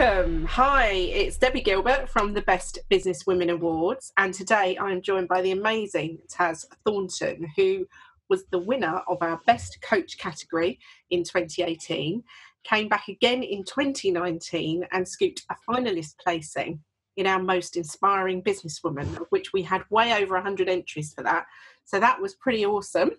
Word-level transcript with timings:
Welcome. 0.00 0.46
Hi, 0.46 0.92
it's 0.92 1.36
Debbie 1.36 1.60
Gilbert 1.60 2.08
from 2.08 2.32
the 2.32 2.40
Best 2.40 2.78
Business 2.88 3.26
Women 3.26 3.50
Awards, 3.50 4.14
and 4.16 4.32
today 4.32 4.78
I'm 4.80 5.02
joined 5.02 5.28
by 5.28 5.42
the 5.42 5.50
amazing 5.50 6.20
Taz 6.26 6.64
Thornton, 6.86 7.46
who 7.54 7.86
was 8.30 8.44
the 8.46 8.60
winner 8.60 9.02
of 9.06 9.18
our 9.20 9.42
Best 9.44 9.82
Coach 9.82 10.16
category 10.16 10.78
in 11.10 11.22
2018, 11.22 12.22
came 12.64 12.88
back 12.88 13.08
again 13.08 13.42
in 13.42 13.62
2019 13.62 14.86
and 14.90 15.06
scooped 15.06 15.42
a 15.50 15.56
finalist 15.68 16.14
placing 16.24 16.80
in 17.18 17.26
our 17.26 17.42
Most 17.42 17.76
Inspiring 17.76 18.42
Businesswoman, 18.42 19.20
of 19.20 19.26
which 19.28 19.52
we 19.52 19.60
had 19.60 19.82
way 19.90 20.14
over 20.14 20.32
100 20.32 20.66
entries 20.70 21.12
for 21.12 21.22
that. 21.24 21.44
So 21.84 22.00
that 22.00 22.18
was 22.18 22.36
pretty 22.36 22.64
awesome. 22.64 23.10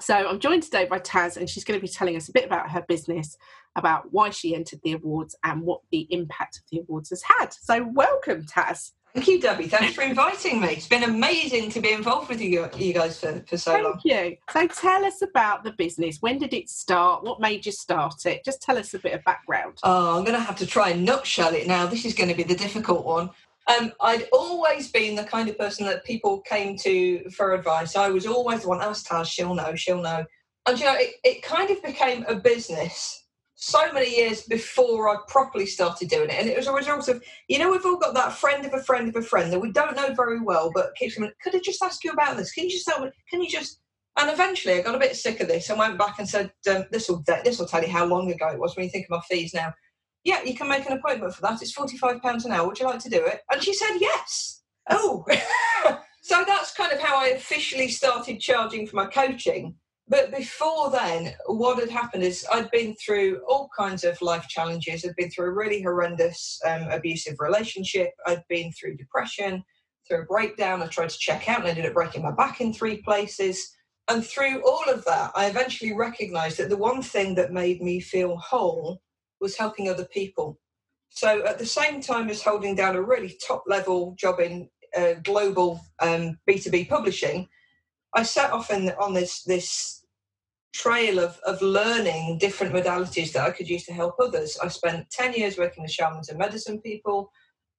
So 0.00 0.14
I'm 0.14 0.40
joined 0.40 0.62
today 0.62 0.86
by 0.86 0.98
Taz, 0.98 1.36
and 1.36 1.48
she's 1.48 1.64
going 1.64 1.78
to 1.78 1.84
be 1.84 1.92
telling 1.92 2.16
us 2.16 2.28
a 2.28 2.32
bit 2.32 2.44
about 2.44 2.70
her 2.70 2.84
business, 2.86 3.36
about 3.76 4.12
why 4.12 4.30
she 4.30 4.54
entered 4.54 4.80
the 4.82 4.92
awards, 4.92 5.36
and 5.44 5.62
what 5.62 5.80
the 5.90 6.06
impact 6.10 6.58
of 6.58 6.62
the 6.70 6.80
awards 6.80 7.10
has 7.10 7.22
had. 7.22 7.52
So 7.52 7.88
welcome, 7.92 8.44
Taz. 8.44 8.92
Thank 9.14 9.28
you, 9.28 9.40
Debbie. 9.40 9.68
Thanks 9.68 9.94
for 9.94 10.02
inviting 10.02 10.60
me. 10.60 10.70
It's 10.70 10.88
been 10.88 11.04
amazing 11.04 11.70
to 11.70 11.80
be 11.80 11.92
involved 11.92 12.28
with 12.28 12.40
you, 12.40 12.68
you 12.76 12.92
guys 12.92 13.20
for, 13.20 13.44
for 13.46 13.56
so 13.56 13.70
Thank 13.70 13.84
long. 13.84 14.00
Thank 14.04 14.30
you. 14.32 14.36
So 14.50 14.66
tell 14.66 15.04
us 15.04 15.22
about 15.22 15.62
the 15.62 15.70
business. 15.70 16.18
When 16.20 16.36
did 16.36 16.52
it 16.52 16.68
start? 16.68 17.22
What 17.22 17.40
made 17.40 17.64
you 17.64 17.70
start 17.70 18.26
it? 18.26 18.44
Just 18.44 18.60
tell 18.60 18.76
us 18.76 18.92
a 18.92 18.98
bit 18.98 19.12
of 19.12 19.22
background. 19.22 19.78
Oh, 19.84 20.18
I'm 20.18 20.24
going 20.24 20.36
to 20.36 20.44
have 20.44 20.56
to 20.56 20.66
try 20.66 20.90
and 20.90 21.04
nutshell 21.04 21.54
it 21.54 21.68
now. 21.68 21.86
This 21.86 22.04
is 22.04 22.12
going 22.12 22.28
to 22.28 22.34
be 22.34 22.42
the 22.42 22.56
difficult 22.56 23.06
one. 23.06 23.30
Um, 23.66 23.92
I'd 24.00 24.28
always 24.32 24.90
been 24.90 25.16
the 25.16 25.24
kind 25.24 25.48
of 25.48 25.58
person 25.58 25.86
that 25.86 26.04
people 26.04 26.40
came 26.40 26.76
to 26.78 27.28
for 27.30 27.54
advice. 27.54 27.96
I 27.96 28.10
was 28.10 28.26
always 28.26 28.62
the 28.62 28.68
one, 28.68 28.82
ask 28.82 29.06
Taz, 29.06 29.26
she'll 29.26 29.54
know, 29.54 29.74
she'll 29.74 30.02
know. 30.02 30.24
And 30.66 30.78
you 30.78 30.84
know, 30.84 30.96
it, 30.96 31.14
it 31.24 31.42
kind 31.42 31.70
of 31.70 31.82
became 31.82 32.24
a 32.28 32.34
business 32.34 33.24
so 33.56 33.90
many 33.92 34.14
years 34.14 34.42
before 34.42 35.08
I 35.08 35.16
properly 35.28 35.64
started 35.64 36.08
doing 36.08 36.28
it. 36.28 36.38
And 36.38 36.48
it 36.48 36.56
was 36.56 36.66
a 36.66 36.72
result 36.72 37.08
of, 37.08 37.22
you 37.48 37.58
know, 37.58 37.70
we've 37.70 37.86
all 37.86 37.96
got 37.96 38.14
that 38.14 38.32
friend 38.32 38.64
of 38.66 38.74
a 38.74 38.82
friend 38.82 39.08
of 39.08 39.16
a 39.16 39.22
friend 39.22 39.52
that 39.52 39.60
we 39.60 39.72
don't 39.72 39.96
know 39.96 40.12
very 40.12 40.40
well, 40.40 40.70
but 40.74 40.94
keeps 40.96 41.14
coming, 41.14 41.30
could 41.42 41.54
I 41.54 41.60
just 41.60 41.82
ask 41.82 42.04
you 42.04 42.10
about 42.10 42.36
this? 42.36 42.52
Can 42.52 42.64
you 42.64 42.70
just 42.70 42.86
tell 42.86 43.00
me, 43.02 43.10
can 43.30 43.40
you 43.40 43.48
just, 43.48 43.80
and 44.18 44.30
eventually 44.30 44.74
I 44.74 44.82
got 44.82 44.94
a 44.94 44.98
bit 44.98 45.16
sick 45.16 45.40
of 45.40 45.48
this 45.48 45.70
and 45.70 45.78
went 45.78 45.98
back 45.98 46.18
and 46.18 46.28
said, 46.28 46.52
um, 46.70 46.84
this 46.90 47.08
will 47.08 47.24
this 47.26 47.58
will 47.58 47.66
tell 47.66 47.82
you 47.82 47.90
how 47.90 48.04
long 48.04 48.30
ago 48.30 48.48
it 48.48 48.60
was 48.60 48.76
when 48.76 48.84
you 48.84 48.90
think 48.90 49.06
of 49.06 49.10
my 49.10 49.20
fees 49.28 49.54
now. 49.54 49.72
Yeah, 50.24 50.42
you 50.42 50.54
can 50.54 50.68
make 50.68 50.86
an 50.86 50.96
appointment 50.96 51.34
for 51.34 51.42
that. 51.42 51.60
It's 51.60 51.76
£45 51.76 52.44
an 52.44 52.52
hour. 52.52 52.66
Would 52.66 52.78
you 52.78 52.86
like 52.86 53.00
to 53.00 53.10
do 53.10 53.24
it? 53.24 53.40
And 53.50 53.62
she 53.62 53.74
said, 53.74 53.98
yes. 54.00 54.62
Oh. 54.90 55.24
so 56.22 56.44
that's 56.46 56.74
kind 56.74 56.92
of 56.92 57.00
how 57.00 57.16
I 57.16 57.28
officially 57.28 57.88
started 57.88 58.40
charging 58.40 58.86
for 58.86 58.96
my 58.96 59.06
coaching 59.06 59.76
but 60.06 60.30
before 60.30 60.90
then, 60.90 61.34
what 61.46 61.78
had 61.78 61.88
happened 61.88 62.24
is 62.24 62.46
I'd 62.52 62.70
been 62.70 62.94
through 62.96 63.40
all 63.48 63.70
kinds 63.76 64.04
of 64.04 64.20
life 64.20 64.46
challenges. 64.48 65.04
I'd 65.04 65.16
been 65.16 65.30
through 65.30 65.46
a 65.46 65.54
really 65.54 65.80
horrendous 65.80 66.60
um, 66.66 66.88
abusive 66.90 67.36
relationship. 67.38 68.10
I'd 68.26 68.44
been 68.50 68.70
through 68.72 68.98
depression, 68.98 69.64
through 70.06 70.22
a 70.22 70.26
breakdown. 70.26 70.82
I 70.82 70.88
tried 70.88 71.08
to 71.08 71.18
check 71.18 71.48
out 71.48 71.60
and 71.60 71.68
ended 71.68 71.86
up 71.86 71.94
breaking 71.94 72.22
my 72.22 72.32
back 72.32 72.60
in 72.60 72.72
three 72.72 72.98
places. 72.98 73.74
And 74.08 74.24
through 74.24 74.62
all 74.68 74.84
of 74.90 75.06
that, 75.06 75.32
I 75.34 75.46
eventually 75.46 75.94
recognized 75.94 76.58
that 76.58 76.68
the 76.68 76.76
one 76.76 77.00
thing 77.00 77.34
that 77.36 77.54
made 77.54 77.80
me 77.80 77.98
feel 78.00 78.36
whole 78.36 79.00
was 79.44 79.56
helping 79.56 79.88
other 79.88 80.06
people. 80.06 80.58
So 81.10 81.44
at 81.46 81.58
the 81.58 81.66
same 81.66 82.00
time 82.00 82.30
as 82.30 82.42
holding 82.42 82.74
down 82.74 82.96
a 82.96 83.02
really 83.02 83.36
top 83.46 83.62
level 83.66 84.16
job 84.18 84.40
in 84.40 84.68
uh, 84.96 85.14
global 85.22 85.80
um, 86.00 86.38
B2B 86.48 86.88
publishing, 86.88 87.46
I 88.14 88.22
set 88.22 88.50
off 88.50 88.70
in, 88.70 88.90
on 88.98 89.12
this 89.12 89.42
this 89.44 90.00
trail 90.72 91.20
of, 91.20 91.38
of 91.46 91.62
learning 91.62 92.38
different 92.38 92.74
modalities 92.74 93.32
that 93.32 93.46
I 93.46 93.52
could 93.52 93.68
use 93.68 93.84
to 93.84 93.92
help 93.92 94.14
others. 94.18 94.58
I 94.60 94.66
spent 94.68 95.08
10 95.10 95.34
years 95.34 95.56
working 95.56 95.84
with 95.84 95.92
shamans 95.92 96.30
and 96.30 96.38
medicine 96.38 96.80
people. 96.80 97.30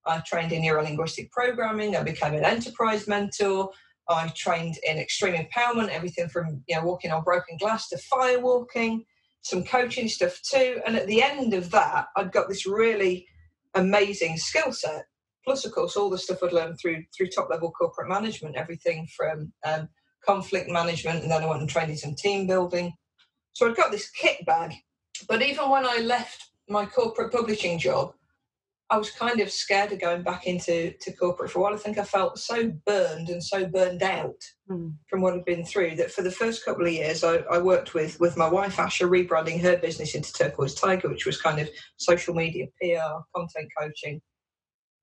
I 0.06 0.20
trained 0.20 0.52
in 0.52 0.62
neurolinguistic 0.62 1.30
programming. 1.30 1.94
I 1.94 2.02
became 2.02 2.34
an 2.34 2.44
enterprise 2.44 3.06
mentor. 3.06 3.70
I 4.08 4.28
trained 4.28 4.76
in 4.88 4.98
extreme 4.98 5.34
empowerment, 5.34 5.88
everything 5.88 6.28
from 6.28 6.62
you 6.68 6.76
know 6.76 6.84
walking 6.84 7.10
on 7.10 7.24
broken 7.24 7.56
glass 7.58 7.88
to 7.88 7.98
firewalking, 8.10 9.04
some 9.46 9.64
coaching 9.64 10.08
stuff 10.08 10.40
too. 10.42 10.80
And 10.86 10.96
at 10.96 11.06
the 11.06 11.22
end 11.22 11.54
of 11.54 11.70
that, 11.70 12.06
I'd 12.16 12.32
got 12.32 12.48
this 12.48 12.66
really 12.66 13.26
amazing 13.74 14.36
skill 14.38 14.72
set. 14.72 15.04
Plus, 15.44 15.64
of 15.64 15.72
course, 15.72 15.96
all 15.96 16.10
the 16.10 16.18
stuff 16.18 16.42
I'd 16.42 16.52
learned 16.52 16.78
through 16.80 17.04
through 17.16 17.28
top 17.28 17.48
level 17.48 17.70
corporate 17.70 18.08
management, 18.08 18.56
everything 18.56 19.06
from 19.16 19.52
um, 19.64 19.88
conflict 20.24 20.68
management, 20.68 21.22
and 21.22 21.30
then 21.30 21.44
I 21.44 21.46
went 21.46 21.60
and 21.60 21.70
trained 21.70 21.90
in 21.90 21.96
some 21.96 22.16
team 22.16 22.48
building. 22.48 22.92
So 23.52 23.68
I'd 23.68 23.76
got 23.76 23.92
this 23.92 24.10
kit 24.10 24.44
bag. 24.44 24.74
But 25.28 25.42
even 25.42 25.70
when 25.70 25.86
I 25.86 25.98
left 25.98 26.50
my 26.68 26.84
corporate 26.84 27.32
publishing 27.32 27.78
job, 27.78 28.12
I 28.88 28.98
was 28.98 29.10
kind 29.10 29.40
of 29.40 29.50
scared 29.50 29.90
of 29.90 30.00
going 30.00 30.22
back 30.22 30.46
into 30.46 30.92
to 31.00 31.12
corporate 31.12 31.50
for 31.50 31.58
a 31.58 31.62
while. 31.62 31.74
I 31.74 31.78
think 31.78 31.98
I 31.98 32.04
felt 32.04 32.38
so 32.38 32.70
burned 32.86 33.28
and 33.28 33.42
so 33.42 33.66
burned 33.66 34.02
out 34.02 34.40
mm. 34.70 34.94
from 35.10 35.22
what 35.22 35.34
I'd 35.34 35.44
been 35.44 35.64
through 35.64 35.96
that 35.96 36.12
for 36.12 36.22
the 36.22 36.30
first 36.30 36.64
couple 36.64 36.86
of 36.86 36.92
years, 36.92 37.24
I, 37.24 37.38
I, 37.50 37.58
worked 37.58 37.94
with 37.94 38.20
with 38.20 38.36
my 38.36 38.48
wife 38.48 38.76
Asha 38.76 39.08
rebranding 39.08 39.60
her 39.60 39.76
business 39.76 40.14
into 40.14 40.32
Turquoise 40.32 40.76
Tiger, 40.76 41.08
which 41.08 41.26
was 41.26 41.40
kind 41.40 41.58
of 41.58 41.68
social 41.96 42.32
media, 42.32 42.66
PR, 42.80 43.22
content 43.34 43.68
coaching, 43.76 44.20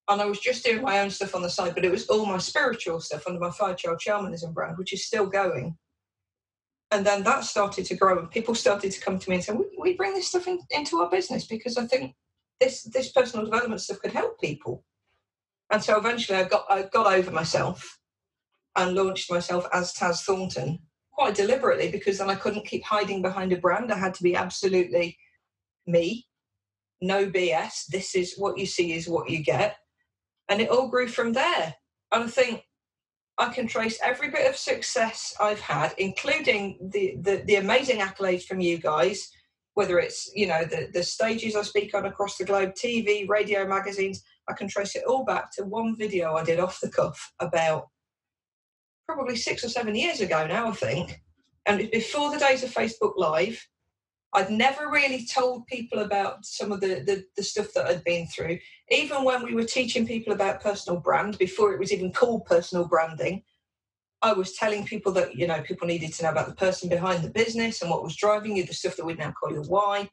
and 0.07 0.21
I 0.21 0.25
was 0.25 0.39
just 0.39 0.63
doing 0.63 0.81
my 0.81 0.99
own 0.99 1.09
stuff 1.09 1.35
on 1.35 1.41
the 1.41 1.49
side, 1.49 1.75
but 1.75 1.85
it 1.85 1.91
was 1.91 2.07
all 2.07 2.25
my 2.25 2.37
spiritual 2.37 2.99
stuff 2.99 3.27
under 3.27 3.39
my 3.39 3.51
Fire 3.51 3.75
Child 3.75 4.01
Shamanism 4.01 4.53
brand, 4.53 4.77
which 4.77 4.93
is 4.93 5.05
still 5.05 5.25
going. 5.25 5.77
And 6.91 7.05
then 7.05 7.23
that 7.23 7.43
started 7.43 7.85
to 7.85 7.95
grow, 7.95 8.19
and 8.19 8.29
people 8.29 8.53
started 8.53 8.91
to 8.91 9.01
come 9.01 9.17
to 9.17 9.29
me 9.29 9.37
and 9.37 9.43
say, 9.43 9.53
"We, 9.53 9.65
we 9.79 9.93
bring 9.93 10.13
this 10.13 10.27
stuff 10.27 10.47
in, 10.47 10.59
into 10.69 10.99
our 10.99 11.09
business 11.09 11.45
because 11.45 11.77
I 11.77 11.85
think 11.85 12.15
this 12.63 12.83
this 12.83 13.11
personal 13.11 13.45
development 13.45 13.81
stuff 13.81 13.99
could 13.99 14.13
help 14.13 14.39
people." 14.39 14.83
And 15.71 15.83
so 15.83 15.97
eventually, 15.97 16.37
I 16.37 16.43
got 16.43 16.65
I 16.69 16.83
got 16.83 17.13
over 17.13 17.31
myself 17.31 17.99
and 18.75 18.95
launched 18.95 19.31
myself 19.31 19.67
as 19.73 19.93
Taz 19.93 20.23
Thornton 20.23 20.79
quite 21.11 21.35
deliberately 21.35 21.91
because 21.91 22.17
then 22.17 22.29
I 22.29 22.35
couldn't 22.35 22.65
keep 22.65 22.83
hiding 22.83 23.21
behind 23.21 23.53
a 23.53 23.57
brand. 23.57 23.91
I 23.91 23.97
had 23.97 24.15
to 24.15 24.23
be 24.23 24.35
absolutely 24.35 25.17
me, 25.85 26.27
no 27.01 27.27
BS. 27.27 27.85
This 27.87 28.15
is 28.15 28.35
what 28.35 28.57
you 28.57 28.65
see 28.65 28.93
is 28.93 29.07
what 29.07 29.29
you 29.29 29.43
get 29.43 29.77
and 30.49 30.61
it 30.61 30.69
all 30.69 30.87
grew 30.87 31.07
from 31.07 31.33
there. 31.33 31.75
And 32.11 32.25
I 32.25 32.27
think 32.27 32.63
I 33.37 33.51
can 33.51 33.67
trace 33.67 33.99
every 34.03 34.29
bit 34.29 34.47
of 34.47 34.55
success 34.55 35.35
I've 35.39 35.59
had, 35.59 35.93
including 35.97 36.77
the, 36.91 37.15
the, 37.19 37.43
the 37.45 37.55
amazing 37.55 37.99
accolades 37.99 38.43
from 38.43 38.59
you 38.59 38.77
guys, 38.77 39.31
whether 39.75 39.99
it's, 39.99 40.31
you 40.35 40.47
know, 40.47 40.63
the, 40.63 40.89
the 40.93 41.03
stages 41.03 41.55
I 41.55 41.63
speak 41.63 41.95
on 41.95 42.05
across 42.05 42.37
the 42.37 42.45
globe, 42.45 42.73
TV, 42.73 43.27
radio, 43.27 43.67
magazines, 43.67 44.23
I 44.47 44.53
can 44.53 44.67
trace 44.67 44.95
it 44.95 45.03
all 45.07 45.25
back 45.25 45.51
to 45.53 45.63
one 45.63 45.95
video 45.97 46.35
I 46.35 46.43
did 46.43 46.59
off 46.59 46.79
the 46.79 46.89
cuff 46.89 47.33
about 47.39 47.87
probably 49.07 49.35
six 49.35 49.63
or 49.63 49.69
seven 49.69 49.95
years 49.95 50.21
ago 50.21 50.45
now, 50.47 50.69
I 50.69 50.73
think. 50.73 51.21
And 51.65 51.89
before 51.91 52.31
the 52.31 52.39
days 52.39 52.63
of 52.63 52.73
Facebook 52.73 53.13
Live, 53.17 53.65
I'd 54.33 54.49
never 54.49 54.89
really 54.89 55.25
told 55.25 55.67
people 55.67 55.99
about 55.99 56.45
some 56.45 56.71
of 56.71 56.81
the, 56.81 57.03
the, 57.05 57.23
the, 57.37 57.43
stuff 57.43 57.67
that 57.75 57.85
I'd 57.85 58.03
been 58.03 58.25
through. 58.27 58.57
Even 58.89 59.23
when 59.23 59.43
we 59.43 59.53
were 59.53 59.63
teaching 59.63 60.07
people 60.07 60.33
about 60.33 60.61
personal 60.61 60.99
brand, 60.99 61.37
before 61.37 61.71
it 61.71 61.79
was 61.79 61.93
even 61.93 62.11
called 62.11 62.45
personal 62.45 62.87
branding, 62.87 63.43
I 64.23 64.31
was 64.31 64.53
telling 64.53 64.85
people 64.85 65.11
that, 65.13 65.35
you 65.35 65.45
know, 65.45 65.61
people 65.61 65.85
needed 65.85 66.13
to 66.13 66.23
know 66.23 66.31
about 66.31 66.47
the 66.47 66.55
person 66.55 66.87
behind 66.87 67.23
the 67.23 67.29
business 67.29 67.81
and 67.81 67.91
what 67.91 68.03
was 68.03 68.15
driving 68.15 68.55
you, 68.55 68.65
the 68.65 68.73
stuff 68.73 68.95
that 68.95 69.05
we'd 69.05 69.19
now 69.19 69.33
call 69.33 69.51
your 69.51 69.65
why. 69.65 70.09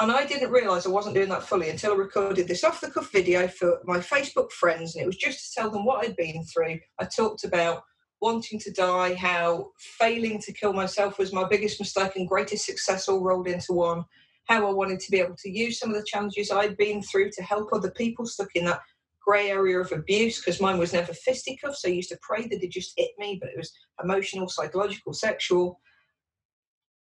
And 0.00 0.10
I 0.10 0.26
didn't 0.26 0.50
realise 0.50 0.84
I 0.84 0.90
wasn't 0.90 1.14
doing 1.14 1.28
that 1.28 1.44
fully 1.44 1.70
until 1.70 1.92
I 1.92 1.96
recorded 1.96 2.48
this 2.48 2.64
off 2.64 2.80
the 2.80 2.90
cuff 2.90 3.12
video 3.12 3.46
for 3.46 3.78
my 3.84 3.98
Facebook 3.98 4.50
friends. 4.50 4.96
And 4.96 5.02
it 5.04 5.06
was 5.06 5.16
just 5.16 5.54
to 5.54 5.60
tell 5.60 5.70
them 5.70 5.84
what 5.84 6.04
I'd 6.04 6.16
been 6.16 6.44
through. 6.44 6.80
I 6.98 7.04
talked 7.04 7.44
about 7.44 7.84
wanting 8.20 8.58
to 8.60 8.72
die, 8.72 9.14
how 9.14 9.70
failing 9.78 10.40
to 10.40 10.52
kill 10.52 10.72
myself 10.72 11.18
was 11.18 11.32
my 11.32 11.46
biggest 11.46 11.78
mistake 11.78 12.16
and 12.16 12.28
greatest 12.28 12.66
success 12.66 13.08
all 13.08 13.22
rolled 13.22 13.46
into 13.46 13.74
one, 13.74 14.04
how 14.46 14.66
I 14.66 14.72
wanted 14.72 14.98
to 15.00 15.10
be 15.10 15.20
able 15.20 15.36
to 15.36 15.50
use 15.50 15.78
some 15.78 15.90
of 15.90 15.96
the 15.96 16.06
challenges 16.06 16.50
I'd 16.50 16.76
been 16.76 17.02
through 17.02 17.30
to 17.32 17.42
help 17.42 17.68
other 17.72 17.90
people 17.90 18.26
stuck 18.26 18.48
in 18.56 18.64
that 18.64 18.80
grey 19.26 19.50
area 19.50 19.78
of 19.78 19.92
abuse 19.92 20.38
because 20.38 20.60
mine 20.60 20.78
was 20.78 20.92
never 20.92 21.12
fisticuffs. 21.12 21.82
So 21.82 21.88
I 21.88 21.92
used 21.92 22.10
to 22.10 22.18
pray 22.22 22.46
that 22.46 22.62
it 22.62 22.70
just 22.70 22.92
hit 22.96 23.10
me, 23.18 23.38
but 23.40 23.50
it 23.50 23.56
was 23.56 23.72
emotional, 24.02 24.48
psychological, 24.48 25.12
sexual. 25.12 25.80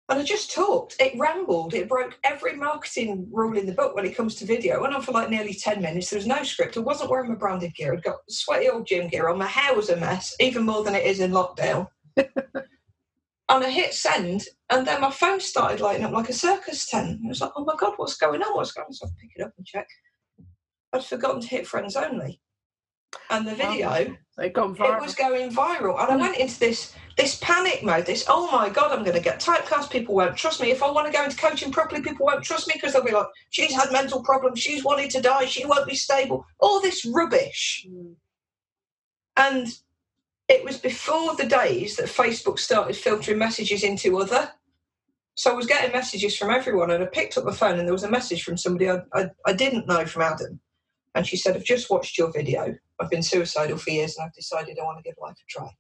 And 0.09 0.21
I 0.21 0.23
just 0.23 0.53
talked. 0.53 0.97
It 1.01 1.19
rambled. 1.19 1.73
It 1.73 1.89
broke 1.89 2.19
every 2.25 2.57
marketing 2.57 3.27
rule 3.33 3.57
in 3.57 3.65
the 3.65 3.73
book 3.73 3.95
when 3.95 4.05
it 4.05 4.15
comes 4.15 4.35
to 4.37 4.45
video. 4.45 4.83
went 4.83 4.95
on 4.95 5.01
for 5.01 5.13
like 5.13 5.31
nearly 5.31 5.55
10 5.55 5.81
minutes. 5.81 6.11
There 6.11 6.19
was 6.19 6.27
no 6.27 6.43
script. 6.43 6.77
I 6.77 6.81
wasn't 6.81 7.11
wearing 7.11 7.31
my 7.31 7.37
branded 7.37 7.75
gear. 7.75 7.95
I'd 7.95 8.03
got 8.03 8.19
sweaty 8.29 8.69
old 8.69 8.87
gym 8.87 9.09
gear 9.09 9.29
on. 9.29 9.39
My 9.39 9.47
hair 9.47 9.75
was 9.75 9.89
a 9.89 9.97
mess, 9.97 10.35
even 10.41 10.65
more 10.65 10.85
than 10.85 10.95
it 10.95 11.07
is 11.07 11.21
in 11.21 11.31
lockdown. 11.31 11.89
and 12.17 13.65
I 13.65 13.71
hit 13.71 13.95
send, 13.95 14.45
and 14.71 14.87
then 14.87 15.01
my 15.01 15.11
phone 15.11 15.41
started 15.41 15.81
lighting 15.81 16.05
up 16.05 16.13
like 16.13 16.29
a 16.29 16.35
circus 16.35 16.87
tent. 16.87 17.21
I 17.25 17.29
was 17.29 17.41
like, 17.41 17.53
oh 17.57 17.65
my 17.65 17.75
God, 17.79 17.95
what's 17.97 18.17
going 18.17 18.43
on? 18.43 18.55
What's 18.55 18.73
going 18.73 18.87
on? 18.87 18.93
So 18.93 19.07
I 19.07 19.11
pick 19.21 19.31
it 19.37 19.43
up 19.43 19.53
and 19.57 19.67
check. 19.67 19.89
I'd 20.95 21.05
forgotten 21.05 21.41
to 21.41 21.49
hit 21.49 21.67
friends 21.67 21.97
only. 21.97 22.41
And 23.31 23.47
the 23.47 23.55
video, 23.55 24.17
They've 24.37 24.53
gone 24.53 24.75
viral. 24.75 24.97
it 24.97 25.03
was 25.03 25.15
going 25.15 25.51
viral. 25.53 26.01
And 26.01 26.13
I 26.13 26.17
went 26.17 26.37
into 26.37 26.59
this 26.59 26.95
this 27.17 27.39
panic 27.41 27.85
mode, 27.85 28.07
this, 28.07 28.25
oh 28.29 28.51
my 28.51 28.69
God, 28.69 28.91
I'm 28.91 29.05
going 29.05 29.17
to 29.17 29.23
get 29.23 29.39
typecast. 29.39 29.91
People 29.91 30.17
won't 30.17 30.37
trust 30.37 30.61
me. 30.61 30.73
If 30.73 30.83
I 30.83 30.91
want 30.91 31.07
to 31.07 31.13
go 31.17 31.23
into 31.23 31.37
coaching 31.37 31.71
properly, 31.71 32.03
people 32.03 32.27
won't 32.27 32.43
trust 32.43 32.67
me 32.67 32.75
because 32.75 32.93
they'll 32.93 33.05
be 33.05 33.13
like, 33.13 33.29
she's 33.51 33.73
had 33.73 33.93
mental 33.93 34.21
problems. 34.25 34.59
She's 34.59 34.83
wanted 34.83 35.11
to 35.11 35.21
die. 35.21 35.45
She 35.45 35.65
won't 35.65 35.87
be 35.87 35.95
stable. 35.95 36.45
All 36.59 36.81
this 36.81 37.05
rubbish. 37.05 37.87
Mm. 37.89 38.15
And 39.37 39.69
it 40.49 40.65
was 40.65 40.79
before 40.79 41.37
the 41.37 41.47
days 41.47 41.97
that 41.97 42.07
Facebook 42.07 42.59
started 42.59 42.97
filtering 42.97 43.39
messages 43.39 43.85
into 43.85 44.19
other. 44.19 44.51
So 45.37 45.53
I 45.53 45.55
was 45.55 45.67
getting 45.67 45.93
messages 45.93 46.37
from 46.37 46.51
everyone, 46.51 46.91
and 46.91 47.03
I 47.03 47.07
picked 47.07 47.39
up 47.39 47.45
the 47.45 47.53
phone, 47.53 47.79
and 47.79 47.87
there 47.89 47.95
was 47.95 48.05
a 48.05 48.11
message 48.11 48.43
from 48.43 48.57
somebody 48.57 48.91
I, 48.91 48.99
I, 49.13 49.31
I 49.47 49.53
didn't 49.53 49.87
know 49.87 50.05
from 50.07 50.23
Adam. 50.23 50.61
And 51.15 51.27
she 51.27 51.37
said, 51.37 51.57
I've 51.57 51.65
just 51.65 51.91
watched 51.91 52.19
your 52.19 52.33
video. 52.33 52.75
I've 53.01 53.11
been 53.11 53.23
suicidal 53.23 53.79
for 53.79 53.91
years, 53.91 54.17
and 54.17 54.27
I've 54.27 54.35
decided 54.35 54.79
I 54.79 54.85
want 54.85 54.99
to 54.99 55.03
give 55.03 55.15
life 55.21 55.37
a 55.37 55.47
try. 55.49 55.71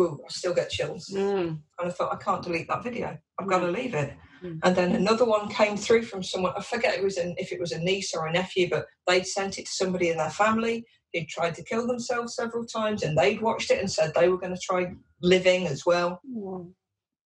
Ooh, 0.00 0.18
I 0.24 0.30
still 0.30 0.54
get 0.54 0.70
chills. 0.70 1.10
Mm. 1.12 1.48
And 1.48 1.60
I 1.78 1.90
thought, 1.90 2.14
I 2.14 2.16
can't 2.16 2.42
delete 2.42 2.66
that 2.68 2.82
video. 2.82 3.18
I've 3.38 3.46
got 3.46 3.60
to 3.60 3.66
leave 3.66 3.94
it. 3.94 4.14
Mm. 4.42 4.58
And 4.62 4.74
then 4.74 4.92
another 4.92 5.26
one 5.26 5.50
came 5.50 5.76
through 5.76 6.04
from 6.04 6.22
someone. 6.22 6.54
I 6.56 6.62
forget 6.62 6.94
it 6.94 7.04
was 7.04 7.18
an, 7.18 7.34
if 7.36 7.52
it 7.52 7.60
was 7.60 7.72
a 7.72 7.78
niece 7.78 8.14
or 8.14 8.26
a 8.26 8.32
nephew, 8.32 8.70
but 8.70 8.86
they'd 9.06 9.26
sent 9.26 9.58
it 9.58 9.66
to 9.66 9.72
somebody 9.72 10.08
in 10.08 10.16
their 10.16 10.30
family 10.30 10.86
who'd 11.12 11.28
tried 11.28 11.54
to 11.56 11.64
kill 11.64 11.86
themselves 11.86 12.34
several 12.34 12.64
times, 12.64 13.02
and 13.02 13.18
they'd 13.18 13.42
watched 13.42 13.70
it 13.70 13.80
and 13.80 13.90
said 13.90 14.12
they 14.14 14.30
were 14.30 14.38
going 14.38 14.54
to 14.54 14.60
try 14.62 14.94
living 15.20 15.66
as 15.66 15.84
well. 15.84 16.22
Mm. 16.26 16.72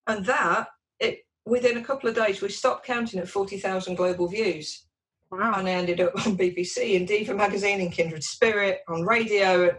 And 0.09 0.27
that, 0.27 0.67
it 0.99 1.21
within 1.45 1.77
a 1.77 1.85
couple 1.85 2.09
of 2.09 2.17
days, 2.17 2.43
we 2.43 2.49
stopped 2.49 2.85
counting 2.85 3.21
at 3.21 3.29
forty 3.29 3.59
thousand 3.59 3.95
global 3.95 4.27
views, 4.27 4.87
Wow. 5.31 5.55
and 5.59 5.69
I 5.69 5.73
ended 5.73 6.01
up 6.01 6.15
on 6.27 6.37
BBC 6.37 6.97
and 6.97 7.07
Diva 7.09 7.35
magazine 7.35 7.81
and 7.81 7.93
Kindred 7.93 8.23
Spirit 8.25 8.81
on 8.89 9.03
radio, 9.03 9.77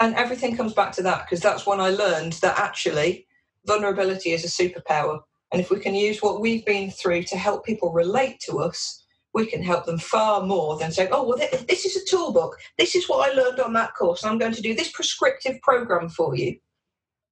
and 0.00 0.14
everything 0.14 0.56
comes 0.56 0.74
back 0.74 0.92
to 0.92 1.02
that 1.04 1.24
because 1.24 1.40
that's 1.40 1.66
when 1.66 1.80
I 1.80 1.90
learned 1.90 2.34
that 2.34 2.58
actually 2.58 3.26
vulnerability 3.66 4.30
is 4.32 4.44
a 4.44 4.48
superpower, 4.48 5.20
and 5.52 5.60
if 5.60 5.70
we 5.70 5.80
can 5.80 5.94
use 5.94 6.22
what 6.22 6.40
we've 6.40 6.64
been 6.66 6.90
through 6.90 7.24
to 7.24 7.36
help 7.36 7.64
people 7.64 7.92
relate 7.92 8.40
to 8.48 8.58
us. 8.58 9.02
We 9.34 9.46
can 9.46 9.62
help 9.62 9.84
them 9.84 9.98
far 9.98 10.42
more 10.42 10.78
than 10.78 10.92
saying, 10.92 11.10
"Oh, 11.12 11.24
well, 11.28 11.36
th- 11.36 11.66
this 11.66 11.84
is 11.84 11.96
a 11.96 12.06
tool 12.06 12.32
book. 12.32 12.56
This 12.78 12.94
is 12.94 13.06
what 13.06 13.28
I 13.30 13.34
learned 13.34 13.60
on 13.60 13.74
that 13.74 13.94
course. 13.94 14.22
And 14.22 14.32
I'm 14.32 14.38
going 14.38 14.54
to 14.54 14.62
do 14.62 14.74
this 14.74 14.90
prescriptive 14.92 15.60
program 15.60 16.08
for 16.08 16.34
you." 16.34 16.56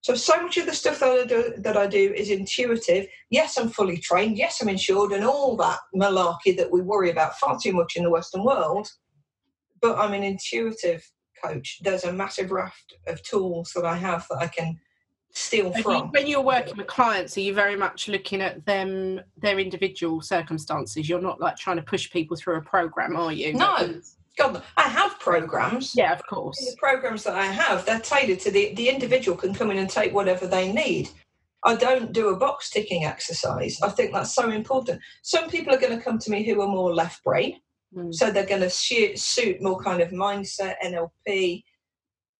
So, 0.04 0.14
so 0.14 0.38
much 0.42 0.58
of 0.58 0.66
the 0.66 0.74
stuff 0.74 1.00
that 1.00 1.08
I 1.08 1.24
do, 1.24 1.54
that 1.56 1.78
I 1.78 1.86
do 1.86 2.12
is 2.12 2.28
intuitive. 2.28 3.06
Yes, 3.30 3.56
I'm 3.56 3.70
fully 3.70 3.96
trained. 3.96 4.36
Yes, 4.36 4.60
I'm 4.60 4.68
insured, 4.68 5.12
and 5.12 5.24
all 5.24 5.56
that 5.56 5.78
malarkey 5.96 6.54
that 6.58 6.70
we 6.70 6.82
worry 6.82 7.10
about 7.10 7.38
far 7.38 7.58
too 7.58 7.72
much 7.72 7.96
in 7.96 8.02
the 8.04 8.10
Western 8.10 8.44
world. 8.44 8.86
But 9.80 9.96
I'm 9.98 10.12
an 10.12 10.22
intuitive 10.22 11.10
coach. 11.42 11.78
There's 11.82 12.04
a 12.04 12.12
massive 12.12 12.50
raft 12.52 12.92
of 13.06 13.22
tools 13.22 13.72
that 13.74 13.86
I 13.86 13.96
have 13.96 14.26
that 14.28 14.40
I 14.42 14.46
can 14.48 14.78
steal 15.32 15.72
Are 15.72 15.78
you- 15.78 15.82
from. 15.82 16.10
when 16.10 16.26
you're 16.26 16.42
working 16.42 16.76
with 16.76 16.86
clients, 16.86 17.38
are 17.38 17.40
you 17.40 17.54
very 17.54 17.74
much 17.74 18.06
looking 18.06 18.42
at 18.42 18.66
them, 18.66 19.22
their 19.38 19.58
individual 19.58 20.20
circumstances? 20.20 21.08
You're 21.08 21.22
not 21.22 21.40
like 21.40 21.56
trying 21.56 21.76
to 21.76 21.82
push 21.82 22.10
people 22.10 22.36
through 22.36 22.56
a 22.56 22.62
program, 22.62 23.16
are 23.16 23.32
you? 23.32 23.54
No. 23.54 24.02
God, 24.36 24.62
I 24.76 24.82
have 24.82 25.18
programs. 25.20 25.94
Yeah, 25.94 26.12
of 26.12 26.26
course. 26.26 26.58
The 26.58 26.76
programs 26.76 27.22
that 27.24 27.34
I 27.36 27.46
have, 27.46 27.86
they're 27.86 28.00
tailored 28.00 28.40
to 28.40 28.50
the 28.50 28.74
the 28.74 28.88
individual 28.88 29.36
can 29.36 29.54
come 29.54 29.70
in 29.70 29.78
and 29.78 29.88
take 29.90 30.12
whatever 30.12 30.46
they 30.46 30.72
need. 30.72 31.08
I 31.66 31.76
don't 31.76 32.12
do 32.12 32.28
a 32.28 32.36
box 32.36 32.68
ticking 32.70 33.04
exercise. 33.04 33.80
I 33.82 33.88
think 33.88 34.12
that's 34.12 34.34
so 34.34 34.50
important. 34.50 35.00
Some 35.22 35.48
people 35.48 35.72
are 35.74 35.78
going 35.80 35.96
to 35.96 36.04
come 36.04 36.18
to 36.18 36.30
me 36.30 36.44
who 36.44 36.60
are 36.60 36.68
more 36.68 36.94
left 36.94 37.22
brain, 37.24 37.60
Mm. 37.96 38.12
so 38.12 38.30
they're 38.30 38.44
going 38.44 38.60
to 38.62 38.70
suit, 38.70 39.18
suit 39.20 39.62
more 39.62 39.80
kind 39.80 40.00
of 40.02 40.10
mindset, 40.10 40.74
NLP, 40.84 41.62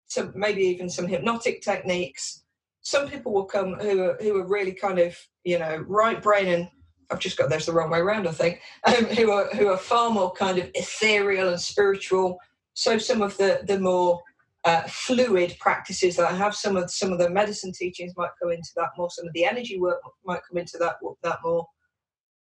some 0.08 0.32
maybe 0.35 0.62
even 0.62 0.88
some 0.88 1.06
hypnotic 1.06 1.62
techniques. 1.62 2.43
Some 2.81 3.08
people 3.08 3.32
will 3.32 3.44
come 3.44 3.75
who 3.75 4.02
are 4.02 4.19
who 4.20 4.37
are 4.37 4.46
really 4.46 4.73
kind 4.73 4.99
of 4.99 5.17
you 5.44 5.58
know 5.58 5.85
right 5.87 6.20
brain 6.20 6.49
and 6.49 6.69
I've 7.10 7.20
just 7.20 7.36
got 7.36 7.50
those 7.50 7.66
the 7.66 7.72
wrong 7.72 7.90
way 7.90 7.98
around, 8.00 8.26
I 8.26 8.32
think. 8.32 8.60
Um, 8.86 9.06
who 9.06 9.30
are 9.30 9.48
who 9.48 9.68
are 9.68 9.76
far 9.76 10.10
more 10.10 10.32
kind 10.32 10.58
of 10.58 10.70
ethereal 10.74 11.48
and 11.48 11.60
spiritual. 11.60 12.38
So 12.74 12.98
some 12.98 13.22
of 13.22 13.36
the 13.38 13.60
the 13.66 13.78
more 13.78 14.20
uh, 14.64 14.82
fluid 14.82 15.56
practices 15.60 16.16
that 16.16 16.30
I 16.30 16.34
have, 16.34 16.54
some 16.54 16.76
of 16.76 16.90
some 16.90 17.12
of 17.12 17.18
the 17.18 17.30
medicine 17.30 17.72
teachings 17.72 18.14
might 18.16 18.30
go 18.42 18.50
into 18.50 18.70
that 18.76 18.90
more. 18.96 19.10
Some 19.10 19.26
of 19.26 19.32
the 19.32 19.44
energy 19.44 19.78
work 19.78 20.00
might 20.24 20.40
come 20.48 20.58
into 20.58 20.78
that 20.78 20.96
that 21.22 21.38
more. 21.44 21.66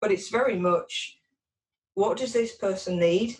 But 0.00 0.12
it's 0.12 0.30
very 0.30 0.58
much 0.58 1.18
what 1.94 2.16
does 2.16 2.32
this 2.32 2.56
person 2.56 2.98
need? 2.98 3.36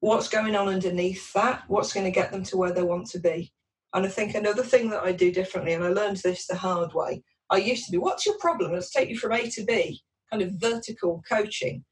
What's 0.00 0.28
going 0.28 0.54
on 0.54 0.68
underneath 0.68 1.32
that? 1.32 1.64
What's 1.68 1.92
going 1.92 2.04
to 2.04 2.12
get 2.12 2.30
them 2.30 2.42
to 2.44 2.56
where 2.56 2.72
they 2.72 2.82
want 2.82 3.06
to 3.10 3.18
be? 3.18 3.52
And 3.94 4.04
I 4.04 4.08
think 4.08 4.34
another 4.34 4.62
thing 4.62 4.90
that 4.90 5.02
I 5.02 5.12
do 5.12 5.32
differently, 5.32 5.72
and 5.72 5.84
I 5.84 5.88
learned 5.88 6.18
this 6.18 6.46
the 6.46 6.56
hard 6.56 6.92
way. 6.92 7.22
I 7.50 7.56
used 7.56 7.86
to 7.86 7.92
be, 7.92 7.98
what's 7.98 8.26
your 8.26 8.36
problem? 8.38 8.72
Let's 8.72 8.90
take 8.90 9.08
you 9.08 9.18
from 9.18 9.32
A 9.32 9.48
to 9.50 9.64
B, 9.64 10.00
kind 10.30 10.42
of 10.42 10.52
vertical 10.52 11.22
coaching. 11.28 11.84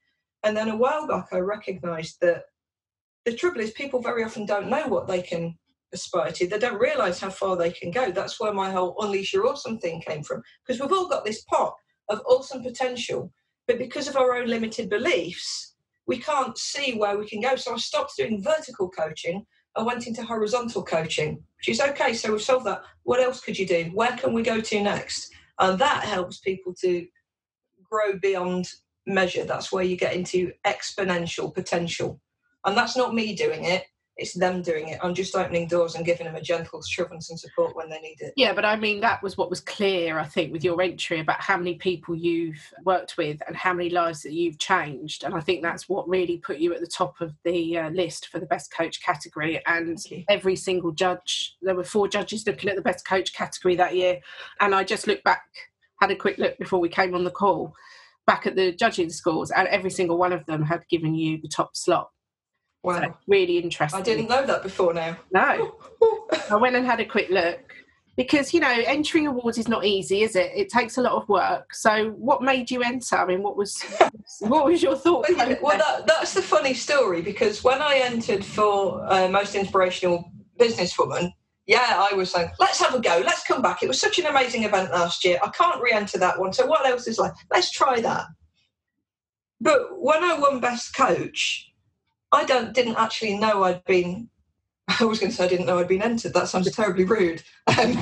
And 0.44 0.56
then 0.56 0.68
a 0.68 0.76
while 0.76 1.06
back, 1.06 1.28
I 1.32 1.38
recognized 1.38 2.18
that 2.20 2.44
the 3.24 3.34
trouble 3.34 3.60
is 3.60 3.72
people 3.72 4.00
very 4.00 4.22
often 4.22 4.46
don't 4.46 4.70
know 4.70 4.86
what 4.86 5.08
they 5.08 5.22
can 5.22 5.56
aspire 5.92 6.30
to. 6.32 6.46
They 6.46 6.58
don't 6.58 6.80
realize 6.80 7.20
how 7.20 7.30
far 7.30 7.56
they 7.56 7.70
can 7.70 7.90
go. 7.90 8.10
That's 8.10 8.38
where 8.38 8.52
my 8.52 8.70
whole 8.70 8.96
unleash 9.00 9.32
your 9.32 9.46
awesome 9.46 9.78
thing 9.78 10.00
came 10.00 10.22
from. 10.22 10.42
Because 10.64 10.80
we've 10.80 10.92
all 10.92 11.08
got 11.08 11.24
this 11.24 11.42
pot 11.42 11.74
of 12.08 12.20
awesome 12.26 12.62
potential, 12.62 13.32
but 13.66 13.78
because 13.78 14.06
of 14.06 14.16
our 14.16 14.34
own 14.36 14.46
limited 14.46 14.88
beliefs, 14.88 15.74
we 16.06 16.18
can't 16.18 16.56
see 16.56 16.96
where 16.96 17.18
we 17.18 17.26
can 17.28 17.40
go. 17.40 17.56
So 17.56 17.74
I 17.74 17.78
stopped 17.78 18.16
doing 18.16 18.42
vertical 18.42 18.88
coaching. 18.88 19.44
I 19.76 19.82
went 19.82 20.06
into 20.06 20.22
horizontal 20.22 20.84
coaching, 20.84 21.42
which 21.58 21.68
is 21.68 21.80
okay. 21.80 22.14
So 22.14 22.30
we've 22.30 22.40
solved 22.40 22.66
that. 22.66 22.82
What 23.02 23.20
else 23.20 23.40
could 23.40 23.58
you 23.58 23.66
do? 23.66 23.90
Where 23.92 24.16
can 24.16 24.32
we 24.32 24.42
go 24.42 24.60
to 24.60 24.82
next? 24.82 25.32
And 25.58 25.78
that 25.78 26.04
helps 26.04 26.38
people 26.38 26.74
to 26.82 27.06
grow 27.96 28.18
beyond 28.18 28.68
measure. 29.06 29.44
That's 29.44 29.72
where 29.72 29.84
you 29.84 29.96
get 29.96 30.14
into 30.14 30.52
exponential 30.66 31.54
potential. 31.54 32.20
And 32.64 32.76
that's 32.76 32.96
not 32.96 33.14
me 33.14 33.34
doing 33.34 33.64
it, 33.64 33.84
it's 34.16 34.32
them 34.32 34.62
doing 34.62 34.88
it. 34.88 34.98
I'm 35.02 35.14
just 35.14 35.36
opening 35.36 35.68
doors 35.68 35.94
and 35.94 36.04
giving 36.04 36.26
them 36.26 36.36
a 36.36 36.40
gentle 36.40 36.80
shove 36.82 37.10
and 37.10 37.22
some 37.22 37.36
support 37.36 37.76
when 37.76 37.90
they 37.90 38.00
need 38.00 38.16
it. 38.20 38.32
Yeah, 38.34 38.54
but 38.54 38.64
I 38.64 38.74
mean, 38.76 39.00
that 39.00 39.22
was 39.22 39.36
what 39.36 39.50
was 39.50 39.60
clear, 39.60 40.18
I 40.18 40.24
think, 40.24 40.52
with 40.52 40.64
your 40.64 40.80
entry 40.80 41.20
about 41.20 41.40
how 41.40 41.58
many 41.58 41.74
people 41.74 42.14
you've 42.14 42.60
worked 42.84 43.18
with 43.18 43.42
and 43.46 43.54
how 43.54 43.74
many 43.74 43.90
lives 43.90 44.22
that 44.22 44.32
you've 44.32 44.58
changed. 44.58 45.22
And 45.22 45.34
I 45.34 45.40
think 45.40 45.62
that's 45.62 45.88
what 45.88 46.08
really 46.08 46.38
put 46.38 46.58
you 46.58 46.72
at 46.74 46.80
the 46.80 46.86
top 46.86 47.20
of 47.20 47.34
the 47.44 47.78
uh, 47.78 47.90
list 47.90 48.28
for 48.28 48.40
the 48.40 48.46
best 48.46 48.72
coach 48.72 49.02
category. 49.02 49.62
And 49.66 49.98
every 50.28 50.56
single 50.56 50.92
judge, 50.92 51.54
there 51.60 51.76
were 51.76 51.84
four 51.84 52.08
judges 52.08 52.46
looking 52.46 52.70
at 52.70 52.76
the 52.76 52.82
best 52.82 53.06
coach 53.06 53.34
category 53.34 53.76
that 53.76 53.94
year. 53.94 54.20
And 54.60 54.74
I 54.74 54.82
just 54.82 55.06
look 55.06 55.22
back, 55.24 55.44
had 56.00 56.10
a 56.10 56.16
quick 56.16 56.38
look 56.38 56.58
before 56.58 56.80
we 56.80 56.88
came 56.88 57.14
on 57.14 57.24
the 57.24 57.30
call, 57.30 57.74
back 58.26 58.46
at 58.46 58.56
the 58.56 58.72
judging 58.72 59.10
scores, 59.10 59.50
and 59.50 59.68
every 59.68 59.90
single 59.90 60.18
one 60.18 60.32
of 60.32 60.44
them 60.46 60.62
had 60.62 60.86
given 60.88 61.14
you 61.14 61.40
the 61.40 61.48
top 61.48 61.76
slot. 61.76 62.10
So 62.84 62.92
Wow. 62.92 63.18
really 63.26 63.58
interesting. 63.58 64.00
I 64.00 64.02
didn't 64.02 64.28
know 64.28 64.46
that 64.46 64.62
before 64.62 64.94
now. 64.94 65.16
No. 65.32 65.76
I 66.50 66.56
went 66.56 66.76
and 66.76 66.86
had 66.86 67.00
a 67.00 67.04
quick 67.04 67.30
look 67.30 67.58
because 68.16 68.54
you 68.54 68.60
know 68.60 68.70
entering 68.86 69.26
awards 69.26 69.58
is 69.58 69.68
not 69.68 69.84
easy, 69.84 70.22
is 70.22 70.36
it? 70.36 70.52
It 70.54 70.68
takes 70.68 70.96
a 70.96 71.02
lot 71.02 71.12
of 71.12 71.28
work. 71.28 71.74
So, 71.74 72.10
what 72.10 72.42
made 72.42 72.70
you 72.70 72.82
enter? 72.82 73.16
I 73.16 73.26
mean, 73.26 73.42
what 73.42 73.56
was 73.56 73.82
what 74.40 74.66
was 74.66 74.82
your 74.82 74.96
thought? 74.96 75.26
Well, 75.36 75.56
well 75.60 75.78
that, 75.78 76.06
that's 76.06 76.34
the 76.34 76.42
funny 76.42 76.74
story 76.74 77.22
because 77.22 77.64
when 77.64 77.82
I 77.82 77.96
entered 77.96 78.44
for 78.44 79.04
uh, 79.10 79.28
most 79.28 79.54
inspirational 79.54 80.30
businesswoman, 80.58 81.32
yeah, 81.66 82.06
I 82.10 82.14
was 82.14 82.32
like, 82.32 82.52
let's 82.60 82.80
have 82.80 82.94
a 82.94 83.00
go, 83.00 83.22
let's 83.24 83.44
come 83.44 83.60
back. 83.60 83.82
It 83.82 83.88
was 83.88 84.00
such 84.00 84.18
an 84.18 84.26
amazing 84.26 84.62
event 84.62 84.92
last 84.92 85.24
year. 85.24 85.38
I 85.42 85.48
can't 85.48 85.82
re-enter 85.82 86.18
that 86.18 86.38
one. 86.38 86.52
So 86.52 86.64
what 86.64 86.86
else 86.86 87.08
is 87.08 87.18
like? 87.18 87.32
Let's 87.50 87.72
try 87.72 88.00
that. 88.00 88.26
But 89.60 90.00
when 90.00 90.22
I 90.22 90.38
won 90.38 90.60
best 90.60 90.94
coach, 90.94 91.68
I 92.30 92.44
don't 92.44 92.72
didn't 92.72 92.96
actually 92.96 93.38
know 93.38 93.64
I'd 93.64 93.84
been. 93.84 94.28
I 95.00 95.04
was 95.04 95.18
going 95.18 95.30
to 95.30 95.36
say 95.36 95.44
I 95.44 95.48
didn't 95.48 95.66
know 95.66 95.78
I'd 95.78 95.88
been 95.88 96.02
entered. 96.02 96.34
That 96.34 96.48
sounds 96.48 96.70
terribly 96.70 97.04
rude. 97.04 97.42
Um, 97.66 97.98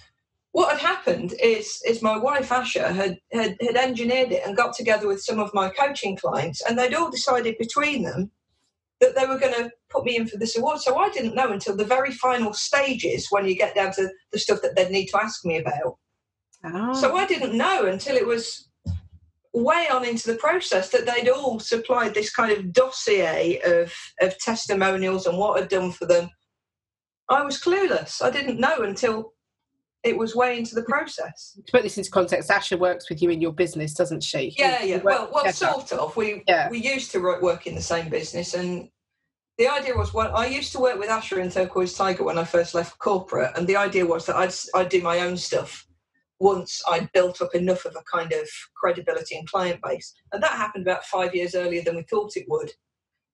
what 0.52 0.78
had 0.78 0.80
happened 0.80 1.34
is 1.42 1.82
is 1.86 2.02
my 2.02 2.16
wife 2.16 2.50
Asha 2.50 2.94
had, 2.94 3.18
had 3.32 3.56
had 3.60 3.76
engineered 3.76 4.30
it 4.30 4.46
and 4.46 4.56
got 4.56 4.74
together 4.76 5.08
with 5.08 5.22
some 5.22 5.40
of 5.40 5.52
my 5.54 5.70
coaching 5.70 6.16
clients, 6.16 6.60
and 6.62 6.78
they'd 6.78 6.94
all 6.94 7.10
decided 7.10 7.56
between 7.58 8.02
them 8.02 8.30
that 9.00 9.14
they 9.14 9.26
were 9.26 9.38
going 9.38 9.54
to 9.54 9.70
put 9.90 10.04
me 10.04 10.16
in 10.16 10.26
for 10.26 10.38
this 10.38 10.56
award. 10.56 10.80
So 10.80 10.96
I 10.96 11.08
didn't 11.10 11.34
know 11.34 11.52
until 11.52 11.76
the 11.76 11.84
very 11.84 12.10
final 12.10 12.52
stages 12.52 13.28
when 13.30 13.46
you 13.46 13.56
get 13.56 13.74
down 13.74 13.92
to 13.92 14.08
the 14.32 14.38
stuff 14.38 14.60
that 14.62 14.74
they'd 14.76 14.90
need 14.90 15.06
to 15.06 15.22
ask 15.22 15.44
me 15.44 15.58
about 15.58 15.98
Oh. 16.64 16.92
So 16.94 17.16
ah. 17.16 17.20
I 17.20 17.26
didn't 17.26 17.56
know 17.56 17.86
until 17.86 18.16
it 18.16 18.26
was 18.26 18.68
way 19.54 19.88
on 19.90 20.04
into 20.04 20.30
the 20.30 20.38
process 20.38 20.90
that 20.90 21.06
they'd 21.06 21.28
all 21.28 21.58
supplied 21.58 22.14
this 22.14 22.34
kind 22.34 22.52
of 22.52 22.72
dossier 22.72 23.60
of, 23.64 23.92
of 24.20 24.38
testimonials 24.38 25.26
and 25.26 25.38
what 25.38 25.60
I'd 25.60 25.68
done 25.68 25.92
for 25.92 26.06
them. 26.06 26.30
I 27.28 27.42
was 27.42 27.60
clueless. 27.60 28.22
I 28.22 28.30
didn't 28.30 28.60
know 28.60 28.82
until 28.82 29.32
it 30.04 30.16
was 30.16 30.36
way 30.36 30.58
into 30.58 30.74
the 30.74 30.82
process. 30.82 31.58
to 31.66 31.72
put 31.72 31.82
this 31.82 31.98
into 31.98 32.10
context, 32.10 32.50
Asha 32.50 32.78
works 32.78 33.08
with 33.10 33.20
you 33.20 33.30
in 33.30 33.40
your 33.40 33.52
business, 33.52 33.94
doesn't 33.94 34.22
she? 34.22 34.54
Yeah, 34.58 34.82
You 34.82 34.88
yeah. 34.90 34.96
work 34.96 35.04
Well, 35.04 35.30
well, 35.32 35.52
sort 35.52 35.92
of. 35.92 36.16
We 36.16 36.44
Yeah. 36.46 36.68
we 36.70 36.78
used 36.78 37.10
to 37.12 37.20
work 37.20 37.66
in 37.66 37.74
the 37.74 37.82
same 37.82 38.08
business, 38.08 38.54
and 38.54 38.90
the 39.58 39.68
idea 39.68 39.96
was 39.96 40.14
when 40.14 40.28
I 40.28 40.46
used 40.46 40.70
to 40.72 40.78
work 40.78 40.98
with 40.98 41.08
Asha 41.10 41.40
and 41.42 41.50
Turquoise 41.50 41.94
Tiger 41.94 42.22
when 42.24 42.38
I 42.38 42.44
first 42.44 42.74
left 42.74 42.98
corporate, 42.98 43.52
and 43.56 43.66
the 43.66 43.76
idea 43.76 44.06
was 44.06 44.26
that 44.26 44.36
I'd 44.36 44.54
I'd 44.74 44.88
do 44.88 45.02
my 45.02 45.20
own 45.20 45.36
stuff 45.36 45.84
once 46.40 46.80
I'd 46.88 47.10
built 47.12 47.42
up 47.42 47.52
enough 47.56 47.84
of 47.84 47.96
a 47.96 48.02
kind 48.16 48.32
of 48.32 48.48
credibility 48.76 49.36
and 49.36 49.48
client 49.50 49.80
base, 49.82 50.14
and 50.32 50.40
that 50.42 50.52
happened 50.52 50.86
about 50.86 51.04
five 51.04 51.34
years 51.34 51.56
earlier 51.56 51.82
than 51.82 51.96
we 51.96 52.02
thought 52.04 52.36
it 52.36 52.46
would. 52.48 52.70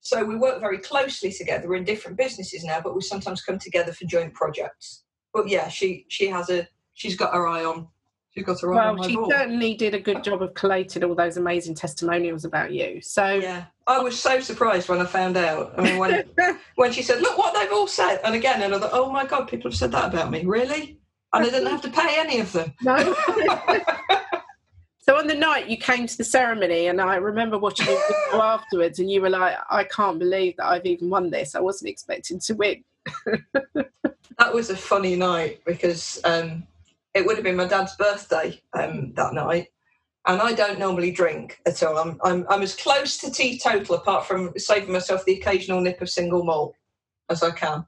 So 0.00 0.24
we 0.24 0.36
work 0.36 0.60
very 0.60 0.78
closely 0.78 1.30
together. 1.32 1.68
We're 1.68 1.76
in 1.76 1.84
different 1.84 2.16
businesses 2.18 2.64
now, 2.64 2.80
but 2.80 2.94
we 2.94 3.00
sometimes 3.02 3.42
come 3.42 3.58
together 3.58 3.92
for 3.92 4.06
joint 4.06 4.32
projects. 4.34 5.03
But 5.34 5.48
yeah, 5.48 5.68
she 5.68 6.06
she 6.08 6.28
has 6.28 6.48
a 6.48 6.66
she's 6.94 7.16
got 7.16 7.34
her 7.34 7.46
eye 7.48 7.64
on 7.64 7.88
she's 8.30 8.44
got 8.44 8.60
her 8.60 8.72
eye 8.72 8.78
on 8.78 8.84
Well, 8.84 8.94
my 9.02 9.08
she 9.08 9.16
ball. 9.16 9.28
certainly 9.30 9.74
did 9.74 9.92
a 9.94 10.00
good 10.00 10.22
job 10.24 10.42
of 10.42 10.54
collating 10.54 11.02
all 11.04 11.14
those 11.14 11.36
amazing 11.36 11.74
testimonials 11.74 12.44
about 12.44 12.72
you. 12.72 13.00
So, 13.02 13.34
Yeah, 13.34 13.64
I 13.86 13.98
was 13.98 14.18
so 14.18 14.40
surprised 14.40 14.88
when 14.88 15.00
I 15.00 15.06
found 15.06 15.36
out. 15.36 15.74
I 15.76 15.82
mean, 15.82 15.98
when 15.98 16.24
when 16.76 16.92
she 16.92 17.02
said, 17.02 17.20
"Look 17.20 17.36
what 17.36 17.52
they've 17.54 17.72
all 17.72 17.88
said," 17.88 18.20
and 18.24 18.34
again, 18.34 18.62
and 18.62 18.74
I 18.74 18.78
thought, 18.78 18.90
"Oh 18.92 19.10
my 19.10 19.26
god, 19.26 19.48
people 19.48 19.70
have 19.70 19.78
said 19.78 19.92
that 19.92 20.12
about 20.12 20.30
me, 20.30 20.44
really?" 20.44 20.98
And 21.32 21.44
I 21.44 21.50
didn't 21.50 21.66
have 21.70 21.82
to 21.82 21.90
pay 21.90 22.14
any 22.16 22.38
of 22.38 22.52
them. 22.52 22.72
no. 22.82 22.96
so 25.00 25.16
on 25.18 25.26
the 25.26 25.34
night 25.34 25.68
you 25.68 25.76
came 25.76 26.06
to 26.06 26.16
the 26.16 26.22
ceremony, 26.22 26.86
and 26.86 27.00
I 27.00 27.16
remember 27.16 27.58
watching 27.58 27.88
you 27.88 28.00
afterwards, 28.40 29.00
and 29.00 29.10
you 29.10 29.20
were 29.20 29.30
like, 29.30 29.56
"I 29.68 29.82
can't 29.82 30.20
believe 30.20 30.56
that 30.58 30.66
I've 30.66 30.86
even 30.86 31.10
won 31.10 31.30
this. 31.30 31.56
I 31.56 31.60
wasn't 31.60 31.90
expecting 31.90 32.38
to 32.40 32.54
win." 32.54 32.84
that 34.38 34.52
was 34.52 34.70
a 34.70 34.76
funny 34.76 35.16
night 35.16 35.60
because 35.64 36.20
um, 36.24 36.66
it 37.14 37.24
would 37.24 37.36
have 37.36 37.44
been 37.44 37.56
my 37.56 37.66
dad's 37.66 37.96
birthday 37.96 38.60
um, 38.72 39.12
that 39.14 39.34
night, 39.34 39.68
and 40.26 40.40
I 40.40 40.52
don't 40.52 40.78
normally 40.78 41.10
drink 41.10 41.60
at 41.66 41.82
all. 41.82 41.98
I'm, 41.98 42.18
I'm 42.24 42.46
I'm 42.48 42.62
as 42.62 42.74
close 42.74 43.16
to 43.18 43.30
teetotal, 43.30 43.96
apart 43.96 44.26
from 44.26 44.52
saving 44.56 44.92
myself 44.92 45.24
the 45.24 45.38
occasional 45.38 45.80
nip 45.80 46.00
of 46.00 46.10
single 46.10 46.44
malt, 46.44 46.74
as 47.30 47.42
I 47.42 47.50
can. 47.50 47.86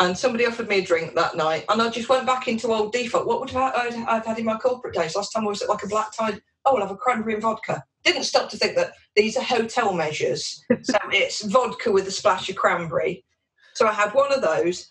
And 0.00 0.18
somebody 0.18 0.44
offered 0.44 0.68
me 0.68 0.78
a 0.78 0.84
drink 0.84 1.14
that 1.14 1.36
night, 1.36 1.64
and 1.68 1.80
I 1.80 1.88
just 1.88 2.08
went 2.08 2.26
back 2.26 2.48
into 2.48 2.72
old 2.72 2.92
default. 2.92 3.26
What 3.26 3.40
would 3.40 3.50
have 3.50 3.74
I, 3.74 3.86
I'd, 3.86 3.94
I've 4.06 4.26
had 4.26 4.38
in 4.38 4.44
my 4.44 4.58
corporate 4.58 4.94
days? 4.94 5.14
Last 5.14 5.30
time 5.30 5.44
I 5.44 5.48
was 5.48 5.62
at 5.62 5.68
like 5.68 5.84
a 5.84 5.88
black 5.88 6.12
tie. 6.12 6.40
Oh, 6.64 6.76
I'll 6.76 6.80
have 6.80 6.90
a 6.90 6.96
cranberry 6.96 7.34
and 7.34 7.42
vodka. 7.42 7.84
Didn't 8.04 8.24
stop 8.24 8.50
to 8.50 8.56
think 8.56 8.74
that 8.76 8.94
these 9.14 9.36
are 9.36 9.42
hotel 9.42 9.92
measures, 9.92 10.62
so 10.82 10.98
it's 11.12 11.44
vodka 11.44 11.92
with 11.92 12.08
a 12.08 12.10
splash 12.10 12.48
of 12.48 12.56
cranberry. 12.56 13.24
So 13.74 13.86
I 13.86 13.92
had 13.92 14.14
one 14.14 14.32
of 14.32 14.40
those, 14.40 14.88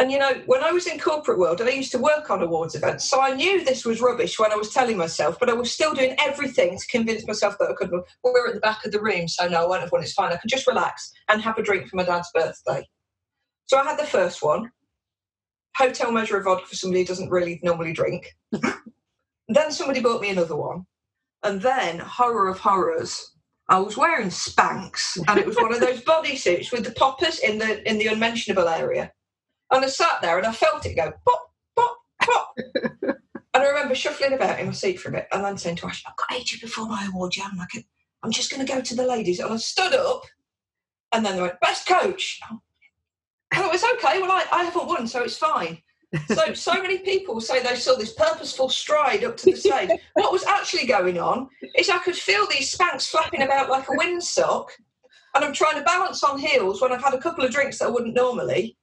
and 0.00 0.10
you 0.10 0.18
know, 0.18 0.42
when 0.46 0.64
I 0.64 0.72
was 0.72 0.88
in 0.88 0.98
corporate 0.98 1.38
world, 1.38 1.60
and 1.60 1.70
I 1.70 1.72
used 1.72 1.92
to 1.92 1.98
work 1.98 2.28
on 2.28 2.42
awards 2.42 2.74
events, 2.74 3.08
so 3.08 3.20
I 3.20 3.32
knew 3.32 3.64
this 3.64 3.84
was 3.84 4.00
rubbish 4.00 4.38
when 4.40 4.50
I 4.50 4.56
was 4.56 4.70
telling 4.70 4.96
myself, 4.96 5.38
but 5.38 5.48
I 5.48 5.52
was 5.52 5.72
still 5.72 5.94
doing 5.94 6.16
everything 6.18 6.76
to 6.76 6.86
convince 6.88 7.24
myself 7.26 7.56
that 7.58 7.70
I 7.70 7.74
could. 7.74 7.92
Well, 7.92 8.04
we're 8.24 8.48
at 8.48 8.54
the 8.54 8.60
back 8.60 8.84
of 8.84 8.90
the 8.90 9.00
room, 9.00 9.28
so 9.28 9.46
no, 9.46 9.62
I 9.62 9.68
won't 9.68 9.82
have 9.82 9.92
one. 9.92 10.02
It's 10.02 10.12
fine. 10.12 10.32
I 10.32 10.36
can 10.36 10.48
just 10.48 10.66
relax 10.66 11.12
and 11.28 11.40
have 11.42 11.58
a 11.58 11.62
drink 11.62 11.88
for 11.88 11.96
my 11.96 12.02
dad's 12.02 12.30
birthday. 12.34 12.84
So 13.66 13.78
I 13.78 13.84
had 13.84 13.98
the 13.98 14.06
first 14.06 14.42
one, 14.42 14.70
hotel 15.76 16.10
measure 16.10 16.38
of 16.38 16.44
vodka 16.44 16.66
for 16.66 16.76
somebody 16.76 17.02
who 17.02 17.06
doesn't 17.06 17.30
really 17.30 17.60
normally 17.62 17.92
drink. 17.92 18.34
then 19.48 19.70
somebody 19.70 20.00
bought 20.00 20.20
me 20.20 20.30
another 20.30 20.56
one, 20.56 20.86
and 21.44 21.62
then 21.62 22.00
horror 22.00 22.48
of 22.48 22.58
horrors. 22.58 23.30
I 23.68 23.78
was 23.78 23.96
wearing 23.96 24.28
Spanx, 24.28 25.16
and 25.28 25.38
it 25.38 25.46
was 25.46 25.56
one 25.56 25.72
of 25.72 25.80
those 25.80 26.02
bodysuits 26.02 26.72
with 26.72 26.84
the 26.84 26.92
poppers 26.92 27.38
in 27.38 27.58
the 27.58 27.88
in 27.88 27.98
the 27.98 28.08
unmentionable 28.08 28.68
area. 28.68 29.12
And 29.70 29.84
I 29.84 29.88
sat 29.88 30.20
there 30.22 30.38
and 30.38 30.46
I 30.46 30.52
felt 30.52 30.86
it 30.86 30.94
go 30.94 31.12
pop, 31.26 31.52
pop, 31.76 31.96
pop. 32.22 32.54
and 33.02 33.14
I 33.54 33.66
remember 33.66 33.94
shuffling 33.94 34.34
about 34.34 34.60
in 34.60 34.66
my 34.66 34.72
seat 34.72 35.00
for 35.00 35.08
a 35.08 35.12
bit 35.12 35.28
and 35.32 35.44
then 35.44 35.56
saying 35.56 35.76
to 35.76 35.86
Ash, 35.86 36.04
I've 36.06 36.16
got 36.16 36.38
ages 36.38 36.60
before 36.60 36.86
my 36.86 37.06
award 37.06 37.32
jam. 37.32 37.58
I 37.60 37.66
can, 37.70 37.84
I'm 38.22 38.30
just 38.30 38.50
going 38.50 38.64
to 38.64 38.72
go 38.72 38.80
to 38.80 38.94
the 38.94 39.06
ladies. 39.06 39.40
And 39.40 39.52
I 39.52 39.56
stood 39.56 39.94
up 39.94 40.22
and 41.12 41.24
then 41.24 41.36
they 41.36 41.42
went, 41.42 41.60
best 41.60 41.86
coach. 41.86 42.40
Oh, 43.56 43.70
it's 43.72 43.84
okay. 43.84 44.20
Well, 44.20 44.32
I, 44.32 44.44
I 44.52 44.64
haven't 44.64 44.86
won, 44.86 45.06
so 45.06 45.22
it's 45.22 45.36
fine. 45.36 45.78
So, 46.28 46.54
so 46.54 46.74
many 46.74 46.98
people 46.98 47.40
say 47.40 47.62
they 47.62 47.74
saw 47.74 47.96
this 47.96 48.12
purposeful 48.12 48.68
stride 48.68 49.24
up 49.24 49.36
to 49.38 49.50
the 49.50 49.56
stage. 49.56 49.90
what 50.14 50.32
was 50.32 50.44
actually 50.44 50.86
going 50.86 51.18
on 51.18 51.48
is 51.76 51.88
I 51.88 51.98
could 51.98 52.16
feel 52.16 52.46
these 52.46 52.74
Spanx 52.74 53.08
flapping 53.08 53.42
about 53.42 53.68
like 53.68 53.88
a 53.88 53.92
windsock, 53.92 54.68
and 55.34 55.44
I'm 55.44 55.52
trying 55.52 55.76
to 55.76 55.82
balance 55.82 56.22
on 56.22 56.38
heels 56.38 56.80
when 56.80 56.92
I've 56.92 57.02
had 57.02 57.14
a 57.14 57.20
couple 57.20 57.44
of 57.44 57.50
drinks 57.50 57.78
that 57.78 57.86
I 57.86 57.90
wouldn't 57.90 58.14
normally. 58.14 58.76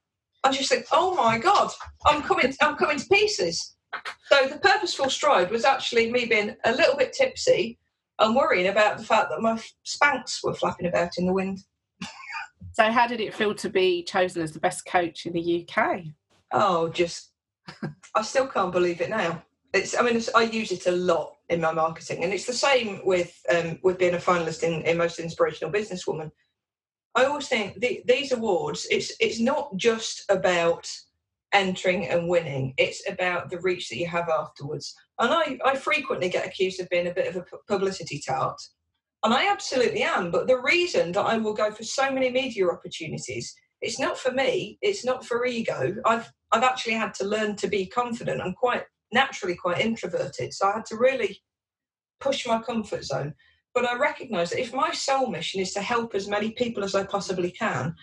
I 0.44 0.50
just 0.50 0.68
think, 0.68 0.86
oh 0.92 1.14
my 1.14 1.38
god, 1.38 1.70
I'm 2.04 2.22
coming, 2.22 2.52
I'm 2.60 2.76
coming 2.76 2.98
to 2.98 3.06
pieces. 3.06 3.76
So 4.26 4.46
the 4.48 4.58
purposeful 4.58 5.10
stride 5.10 5.50
was 5.50 5.64
actually 5.64 6.10
me 6.10 6.26
being 6.26 6.56
a 6.64 6.72
little 6.72 6.96
bit 6.96 7.12
tipsy 7.12 7.78
and 8.18 8.34
worrying 8.34 8.68
about 8.68 8.98
the 8.98 9.04
fact 9.04 9.28
that 9.30 9.40
my 9.40 9.60
Spanx 9.86 10.42
were 10.42 10.54
flapping 10.54 10.86
about 10.86 11.10
in 11.18 11.26
the 11.26 11.32
wind. 11.32 11.58
So, 12.74 12.90
how 12.90 13.06
did 13.06 13.20
it 13.20 13.34
feel 13.34 13.54
to 13.56 13.68
be 13.68 14.02
chosen 14.02 14.40
as 14.40 14.52
the 14.52 14.60
best 14.60 14.86
coach 14.86 15.26
in 15.26 15.34
the 15.34 15.68
UK? 15.68 16.04
Oh, 16.52 16.88
just 16.88 17.32
I 18.14 18.22
still 18.22 18.46
can't 18.46 18.72
believe 18.72 19.02
it 19.02 19.10
now. 19.10 19.42
It's 19.74 19.94
I 19.94 20.00
mean 20.00 20.16
it's, 20.16 20.30
I 20.34 20.44
use 20.44 20.72
it 20.72 20.86
a 20.86 20.92
lot 20.92 21.36
in 21.50 21.60
my 21.60 21.72
marketing, 21.72 22.24
and 22.24 22.32
it's 22.32 22.46
the 22.46 22.54
same 22.54 23.00
with 23.04 23.38
um, 23.54 23.78
with 23.82 23.98
being 23.98 24.14
a 24.14 24.18
finalist 24.18 24.62
in, 24.62 24.80
in 24.82 24.96
most 24.96 25.18
inspirational 25.18 25.70
businesswoman. 25.70 26.30
I 27.14 27.24
always 27.24 27.48
think 27.48 27.80
the, 27.80 28.02
these 28.06 28.32
awards 28.32 28.86
it's 28.90 29.12
it's 29.20 29.40
not 29.40 29.76
just 29.76 30.24
about 30.28 30.90
entering 31.52 32.08
and 32.08 32.28
winning; 32.28 32.74
it's 32.78 33.02
about 33.08 33.50
the 33.50 33.60
reach 33.60 33.88
that 33.88 33.98
you 33.98 34.06
have 34.06 34.28
afterwards. 34.28 34.94
And 35.18 35.32
I 35.32 35.58
I 35.64 35.76
frequently 35.76 36.28
get 36.28 36.46
accused 36.46 36.80
of 36.80 36.88
being 36.88 37.08
a 37.08 37.14
bit 37.14 37.28
of 37.28 37.36
a 37.36 37.44
publicity 37.68 38.22
tart, 38.26 38.60
and 39.24 39.34
I 39.34 39.50
absolutely 39.50 40.02
am. 40.02 40.30
But 40.30 40.46
the 40.46 40.60
reason 40.60 41.12
that 41.12 41.26
I 41.26 41.36
will 41.36 41.54
go 41.54 41.70
for 41.70 41.84
so 41.84 42.10
many 42.10 42.30
media 42.30 42.68
opportunities 42.68 43.54
it's 43.82 43.98
not 43.98 44.16
for 44.16 44.30
me 44.32 44.78
it's 44.80 45.04
not 45.04 45.26
for 45.26 45.44
ego 45.44 45.94
i've 46.06 46.32
i've 46.52 46.62
actually 46.62 46.94
had 46.94 47.12
to 47.12 47.26
learn 47.26 47.54
to 47.56 47.68
be 47.68 47.84
confident 47.84 48.40
i'm 48.40 48.54
quite 48.54 48.84
naturally 49.12 49.56
quite 49.56 49.80
introverted 49.80 50.54
so 50.54 50.68
i 50.68 50.72
had 50.72 50.86
to 50.86 50.96
really 50.96 51.42
push 52.20 52.46
my 52.46 52.62
comfort 52.62 53.04
zone 53.04 53.34
but 53.74 53.84
i 53.84 53.96
recognize 53.96 54.50
that 54.50 54.60
if 54.60 54.74
my 54.74 54.90
sole 54.92 55.28
mission 55.28 55.60
is 55.60 55.72
to 55.72 55.80
help 55.80 56.14
as 56.14 56.28
many 56.28 56.50
people 56.52 56.84
as 56.84 56.94
i 56.94 57.04
possibly 57.04 57.50
can 57.50 57.94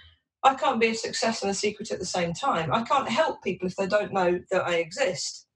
i 0.43 0.53
can't 0.53 0.79
be 0.79 0.87
a 0.87 0.95
success 0.95 1.41
and 1.41 1.51
a 1.51 1.53
secret 1.53 1.91
at 1.91 1.99
the 1.99 2.05
same 2.05 2.33
time 2.33 2.71
i 2.73 2.81
can't 2.83 3.09
help 3.09 3.41
people 3.43 3.67
if 3.67 3.75
they 3.75 3.87
don't 3.87 4.13
know 4.13 4.39
that 4.51 4.67
i 4.67 4.75
exist 4.75 5.47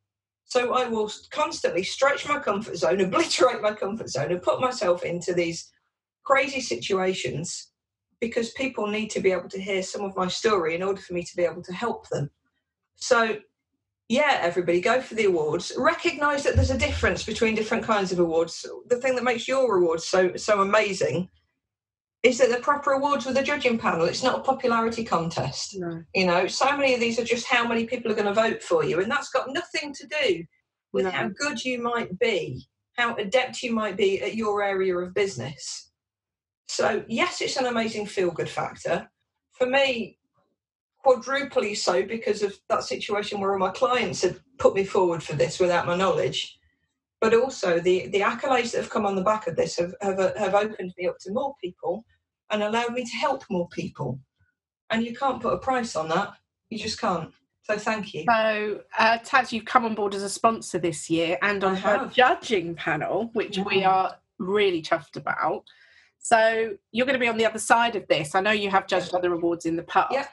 so 0.46 0.74
i 0.74 0.88
will 0.88 1.12
constantly 1.32 1.84
stretch 1.84 2.28
my 2.28 2.40
comfort 2.40 2.76
zone 2.78 3.02
obliterate 3.02 3.62
my 3.62 3.74
comfort 3.74 4.10
zone 4.10 4.32
and 4.32 4.42
put 4.42 4.60
myself 4.60 5.04
into 5.04 5.34
these 5.34 5.72
crazy 6.24 6.62
situations 6.62 7.72
because 8.24 8.52
people 8.52 8.88
need 8.88 9.10
to 9.10 9.20
be 9.20 9.34
able 9.34 9.50
to 9.50 9.62
hear 9.62 9.84
some 9.84 10.02
of 10.02 10.16
my 10.16 10.28
story 10.30 10.76
in 10.76 10.82
order 10.82 11.02
for 11.02 11.14
me 11.14 11.24
to 11.24 11.36
be 11.36 11.44
able 11.44 11.62
to 11.62 11.74
help 11.74 12.08
them. 12.08 12.30
So, 12.96 13.38
yeah, 14.14 14.38
everybody 14.42 14.80
go 14.80 15.02
for 15.02 15.16
the 15.16 15.26
awards. 15.26 15.72
Recognize 15.76 16.44
that 16.44 16.56
there's 16.56 16.70
a 16.70 16.78
difference 16.78 17.24
between 17.24 17.56
different 17.56 17.84
kinds 17.84 18.12
of 18.12 18.20
awards. 18.20 18.64
The 18.88 18.98
thing 18.98 19.16
that 19.16 19.24
makes 19.24 19.48
your 19.48 19.78
awards 19.78 20.06
so 20.06 20.36
so 20.36 20.62
amazing 20.62 21.30
is 22.22 22.38
that 22.38 22.50
they're 22.50 22.62
proper 22.62 22.92
awards 22.92 23.26
with 23.26 23.38
a 23.38 23.44
judging 23.44 23.80
panel. 23.80 24.06
It's 24.06 24.22
not 24.22 24.38
a 24.38 24.44
popularity 24.44 25.04
contest. 25.04 25.76
No. 25.80 26.04
You 26.14 26.28
know, 26.28 26.46
so 26.46 26.78
many 26.78 26.94
of 26.94 27.00
these 27.00 27.18
are 27.18 27.24
just 27.24 27.48
how 27.48 27.68
many 27.68 27.86
people 27.86 28.12
are 28.12 28.16
going 28.16 28.28
to 28.28 28.34
vote 28.34 28.62
for 28.62 28.86
you, 28.86 29.02
and 29.02 29.10
that's 29.12 29.30
got 29.30 29.52
nothing 29.52 29.96
to 29.96 30.08
do 30.08 30.44
with 30.94 31.06
No. 31.06 31.12
how 31.12 31.30
good 31.30 31.66
you 31.66 31.82
might 31.82 32.18
be, 32.20 32.68
how 32.96 33.16
adept 33.16 33.64
you 33.64 33.74
might 33.74 33.98
be 33.98 34.22
at 34.22 34.36
your 34.36 34.62
area 34.62 34.96
of 34.96 35.16
business. 35.16 35.92
So, 36.68 37.04
yes, 37.08 37.42
it's 37.42 37.58
an 37.58 37.66
amazing 37.66 38.06
feel 38.06 38.30
good 38.30 38.50
factor. 38.50 39.10
For 39.54 39.66
me, 39.66 40.20
quadruply 41.04 41.76
so 41.76 42.04
because 42.04 42.42
of 42.42 42.58
that 42.70 42.84
situation 42.84 43.40
where 43.40 43.52
all 43.54 43.60
my 43.60 43.72
clients 43.72 44.22
had 44.22 44.40
put 44.58 44.74
me 44.74 44.86
forward 44.86 45.22
for 45.22 45.34
this 45.34 45.60
without 45.60 45.86
my 45.86 45.96
knowledge. 45.96 46.58
But 47.20 47.34
also, 47.34 47.80
the, 47.80 48.08
the 48.08 48.20
accolades 48.22 48.72
that 48.72 48.82
have 48.82 48.90
come 48.90 49.06
on 49.06 49.16
the 49.16 49.22
back 49.22 49.48
of 49.48 49.56
this 49.56 49.78
have, 49.78 49.94
have, 50.02 50.36
have 50.38 50.56
opened 50.56 50.94
me 50.98 51.08
up 51.08 51.20
to 51.20 51.32
more 51.32 51.56
people 51.62 52.06
and 52.52 52.64
allowed 52.64 52.94
me 52.94 53.04
to 53.04 53.16
help 53.16 53.44
more 53.50 53.68
people. 53.70 54.20
And 54.90 55.04
you 55.04 55.16
can't 55.16 55.42
put 55.42 55.54
a 55.54 55.58
price 55.58 55.96
on 55.96 56.10
that. 56.10 56.34
You 56.70 56.80
just 56.80 57.00
can't. 57.00 57.32
So, 57.64 57.78
thank 57.78 58.14
you. 58.14 58.26
So, 58.28 58.82
uh, 59.00 59.20
Taz, 59.20 59.54
you've 59.54 59.64
come 59.64 59.86
on 59.86 59.96
board 59.96 60.16
as 60.16 60.24
a 60.24 60.30
sponsor 60.30 60.80
this 60.80 61.10
year 61.10 61.38
and 61.42 61.64
on 61.64 61.78
her 61.78 62.10
judging 62.14 62.76
panel, 62.76 63.30
which 63.32 63.58
we 63.58 63.86
are 63.86 64.18
really 64.38 64.82
chuffed 64.82 65.16
about. 65.16 65.64
So, 66.20 66.74
you're 66.92 67.06
going 67.06 67.18
to 67.18 67.24
be 67.24 67.30
on 67.30 67.38
the 67.38 67.46
other 67.46 67.60
side 67.60 67.96
of 67.96 68.06
this. 68.10 68.36
I 68.36 68.42
know 68.42 68.52
you 68.52 68.70
have 68.70 68.86
judged 68.86 69.14
other 69.14 69.34
awards 69.34 69.66
in 69.66 69.78
the 69.78 69.84
past. 69.84 70.12
Yeah. 70.12 70.28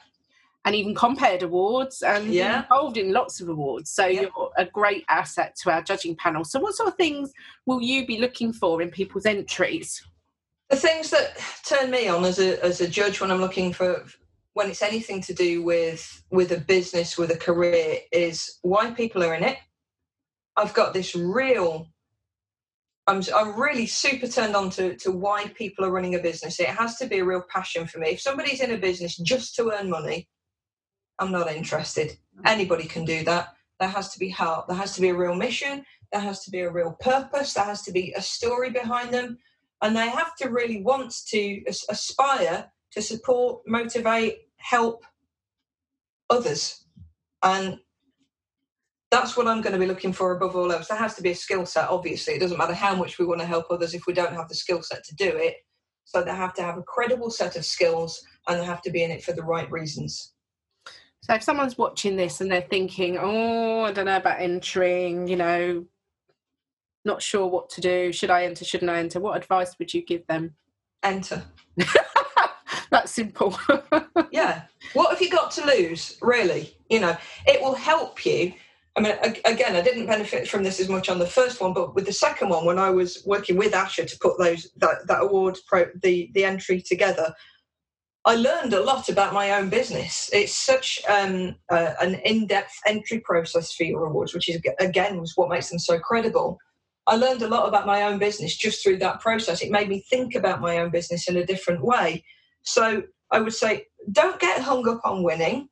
And 0.65 0.75
even 0.75 0.93
compared 0.93 1.41
awards 1.43 2.01
and 2.01 2.33
Yeah. 2.33 2.63
involved 2.63 2.97
in 2.97 3.11
lots 3.11 3.41
of 3.41 3.49
awards. 3.49 3.89
So 3.91 4.05
Yeah. 4.05 4.21
you're 4.21 4.51
a 4.57 4.65
great 4.65 5.05
asset 5.09 5.55
to 5.63 5.71
our 5.71 5.81
judging 5.81 6.15
panel. 6.15 6.43
So 6.43 6.59
what 6.59 6.75
sort 6.75 6.89
of 6.89 6.95
things 6.95 7.31
will 7.65 7.81
you 7.81 8.05
be 8.05 8.19
looking 8.19 8.53
for 8.53 8.81
in 8.81 8.89
people's 8.91 9.25
entries? 9.25 10.01
the 10.69 10.77
things 10.77 11.09
that 11.09 11.37
turn 11.67 11.91
me 11.91 12.07
on 12.07 12.23
as 12.23 12.39
a 12.39 12.63
as 12.63 12.79
a 12.79 12.87
judge 12.87 13.19
when 13.19 13.29
I'm 13.29 13.41
looking 13.41 13.73
for 13.73 14.05
when 14.53 14.69
it's 14.69 14.81
anything 14.81 15.19
to 15.23 15.33
do 15.33 15.61
with 15.61 16.23
with 16.31 16.53
a 16.53 16.61
business 16.61 17.17
with 17.17 17.29
a 17.31 17.37
career 17.37 17.97
is 18.13 18.57
why 18.61 18.91
people 18.91 19.21
are 19.21 19.35
in 19.35 19.43
it. 19.43 19.57
I've 20.55 20.73
got 20.73 20.93
this 20.93 21.13
real. 21.13 21.87
I'm 23.05 23.21
I'm 23.35 23.59
really 23.59 23.85
super 23.85 24.27
turned 24.27 24.55
on 24.55 24.69
to 24.71 24.95
to 24.97 25.11
why 25.11 25.47
people 25.55 25.83
are 25.83 25.91
running 25.91 26.15
a 26.15 26.19
business. 26.19 26.57
It 26.59 26.67
has 26.69 26.95
to 26.99 27.05
be 27.05 27.19
a 27.19 27.25
real 27.25 27.43
passion 27.49 27.85
for 27.85 27.99
me. 27.99 28.11
If 28.11 28.21
somebody's 28.21 28.61
in 28.61 28.71
a 28.71 28.77
business 28.77 29.17
just 29.17 29.55
to 29.55 29.71
earn 29.71 29.89
money, 29.89 30.29
I'm 31.21 31.31
not 31.31 31.49
interested. 31.49 32.17
Mm. 32.37 32.49
Anybody 32.49 32.85
can 32.85 33.05
do 33.05 33.23
that. 33.23 33.53
There 33.79 33.89
has 33.89 34.11
to 34.13 34.19
be 34.19 34.29
heart. 34.29 34.67
There 34.67 34.77
has 34.77 34.93
to 34.95 35.01
be 35.01 35.09
a 35.09 35.15
real 35.15 35.35
mission. 35.35 35.85
There 36.11 36.21
has 36.21 36.43
to 36.43 36.51
be 36.51 36.59
a 36.59 36.71
real 36.71 36.97
purpose. 36.99 37.53
There 37.53 37.63
has 37.63 37.83
to 37.83 37.91
be 37.91 38.13
a 38.17 38.21
story 38.21 38.69
behind 38.71 39.13
them 39.13 39.37
and 39.81 39.95
they 39.95 40.09
have 40.09 40.35
to 40.35 40.49
really 40.49 40.81
want 40.81 41.13
to 41.27 41.63
aspire 41.89 42.71
to 42.91 43.01
support, 43.01 43.61
motivate, 43.65 44.39
help 44.57 45.03
others. 46.29 46.85
And 47.43 47.79
that's 49.09 49.35
what 49.35 49.47
I'm 49.47 49.61
going 49.61 49.73
to 49.73 49.79
be 49.79 49.87
looking 49.87 50.13
for 50.13 50.35
above 50.35 50.55
all 50.55 50.71
else. 50.71 50.87
There 50.87 50.97
has 50.97 51.15
to 51.15 51.23
be 51.23 51.31
a 51.31 51.35
skill 51.35 51.65
set, 51.65 51.89
obviously. 51.89 52.33
It 52.33 52.39
doesn't 52.39 52.57
matter 52.57 52.73
how 52.73 52.95
much 52.95 53.17
we 53.17 53.25
want 53.25 53.41
to 53.41 53.47
help 53.47 53.65
others 53.69 53.93
if 53.93 54.05
we 54.05 54.13
don't 54.13 54.33
have 54.33 54.47
the 54.47 54.55
skill 54.55 54.83
set 54.83 55.03
to 55.05 55.15
do 55.15 55.29
it. 55.35 55.55
So 56.05 56.21
they 56.21 56.31
have 56.31 56.53
to 56.55 56.61
have 56.61 56.77
a 56.77 56.83
credible 56.83 57.29
set 57.29 57.55
of 57.55 57.65
skills 57.65 58.21
and 58.47 58.59
they 58.59 58.65
have 58.65 58.81
to 58.83 58.91
be 58.91 59.03
in 59.03 59.11
it 59.11 59.23
for 59.23 59.33
the 59.33 59.43
right 59.43 59.69
reasons. 59.71 60.33
So 61.31 61.35
if 61.35 61.43
someone's 61.43 61.77
watching 61.77 62.17
this 62.17 62.41
and 62.41 62.51
they're 62.51 62.59
thinking, 62.59 63.17
oh, 63.17 63.83
I 63.83 63.93
don't 63.93 64.03
know 64.03 64.17
about 64.17 64.41
entering, 64.41 65.29
you 65.29 65.37
know, 65.37 65.85
not 67.05 67.21
sure 67.21 67.47
what 67.47 67.69
to 67.69 67.79
do, 67.79 68.11
should 68.11 68.29
I 68.29 68.43
enter, 68.43 68.65
shouldn't 68.65 68.91
I 68.91 68.99
enter? 68.99 69.21
What 69.21 69.37
advice 69.37 69.73
would 69.79 69.93
you 69.93 70.03
give 70.05 70.27
them? 70.27 70.55
Enter. 71.03 71.41
That's 72.91 73.13
simple. 73.13 73.57
yeah. 74.31 74.63
What 74.91 75.11
have 75.11 75.21
you 75.21 75.29
got 75.29 75.51
to 75.51 75.65
lose, 75.65 76.17
really? 76.21 76.75
You 76.89 76.99
know, 76.99 77.15
it 77.47 77.61
will 77.61 77.75
help 77.75 78.25
you. 78.25 78.51
I 78.97 78.99
mean, 78.99 79.15
again, 79.45 79.77
I 79.77 79.81
didn't 79.81 80.07
benefit 80.07 80.49
from 80.49 80.63
this 80.63 80.81
as 80.81 80.89
much 80.89 81.07
on 81.07 81.17
the 81.17 81.25
first 81.25 81.61
one, 81.61 81.71
but 81.71 81.95
with 81.95 82.07
the 82.07 82.11
second 82.11 82.49
one, 82.49 82.65
when 82.65 82.77
I 82.77 82.89
was 82.89 83.23
working 83.25 83.55
with 83.55 83.71
Asha 83.71 84.05
to 84.05 84.19
put 84.19 84.37
those 84.37 84.69
that, 84.75 85.07
that 85.07 85.21
award 85.21 85.57
pro, 85.65 85.85
the 86.03 86.29
the 86.33 86.43
entry 86.43 86.81
together, 86.81 87.33
I 88.23 88.35
learned 88.35 88.73
a 88.73 88.83
lot 88.83 89.09
about 89.09 89.33
my 89.33 89.51
own 89.51 89.69
business. 89.69 90.29
It's 90.31 90.53
such 90.53 91.01
um, 91.09 91.55
uh, 91.69 91.93
an 91.99 92.15
in-depth 92.23 92.73
entry 92.85 93.19
process 93.19 93.73
for 93.73 93.83
your 93.83 94.05
awards, 94.05 94.33
which 94.33 94.47
is 94.47 94.61
again 94.79 95.19
was 95.19 95.33
what 95.35 95.49
makes 95.49 95.69
them 95.69 95.79
so 95.79 95.97
credible. 95.97 96.59
I 97.07 97.15
learned 97.15 97.41
a 97.41 97.47
lot 97.47 97.67
about 97.67 97.87
my 97.87 98.03
own 98.03 98.19
business 98.19 98.55
just 98.55 98.83
through 98.83 98.97
that 98.97 99.21
process. 99.21 99.61
It 99.61 99.71
made 99.71 99.89
me 99.89 100.05
think 100.07 100.35
about 100.35 100.61
my 100.61 100.77
own 100.77 100.91
business 100.91 101.27
in 101.27 101.37
a 101.37 101.45
different 101.45 101.83
way. 101.83 102.23
So 102.61 103.01
I 103.31 103.39
would 103.39 103.53
say, 103.53 103.87
don't 104.11 104.39
get 104.39 104.61
hung 104.61 104.87
up 104.87 105.01
on 105.03 105.23
winning. 105.23 105.69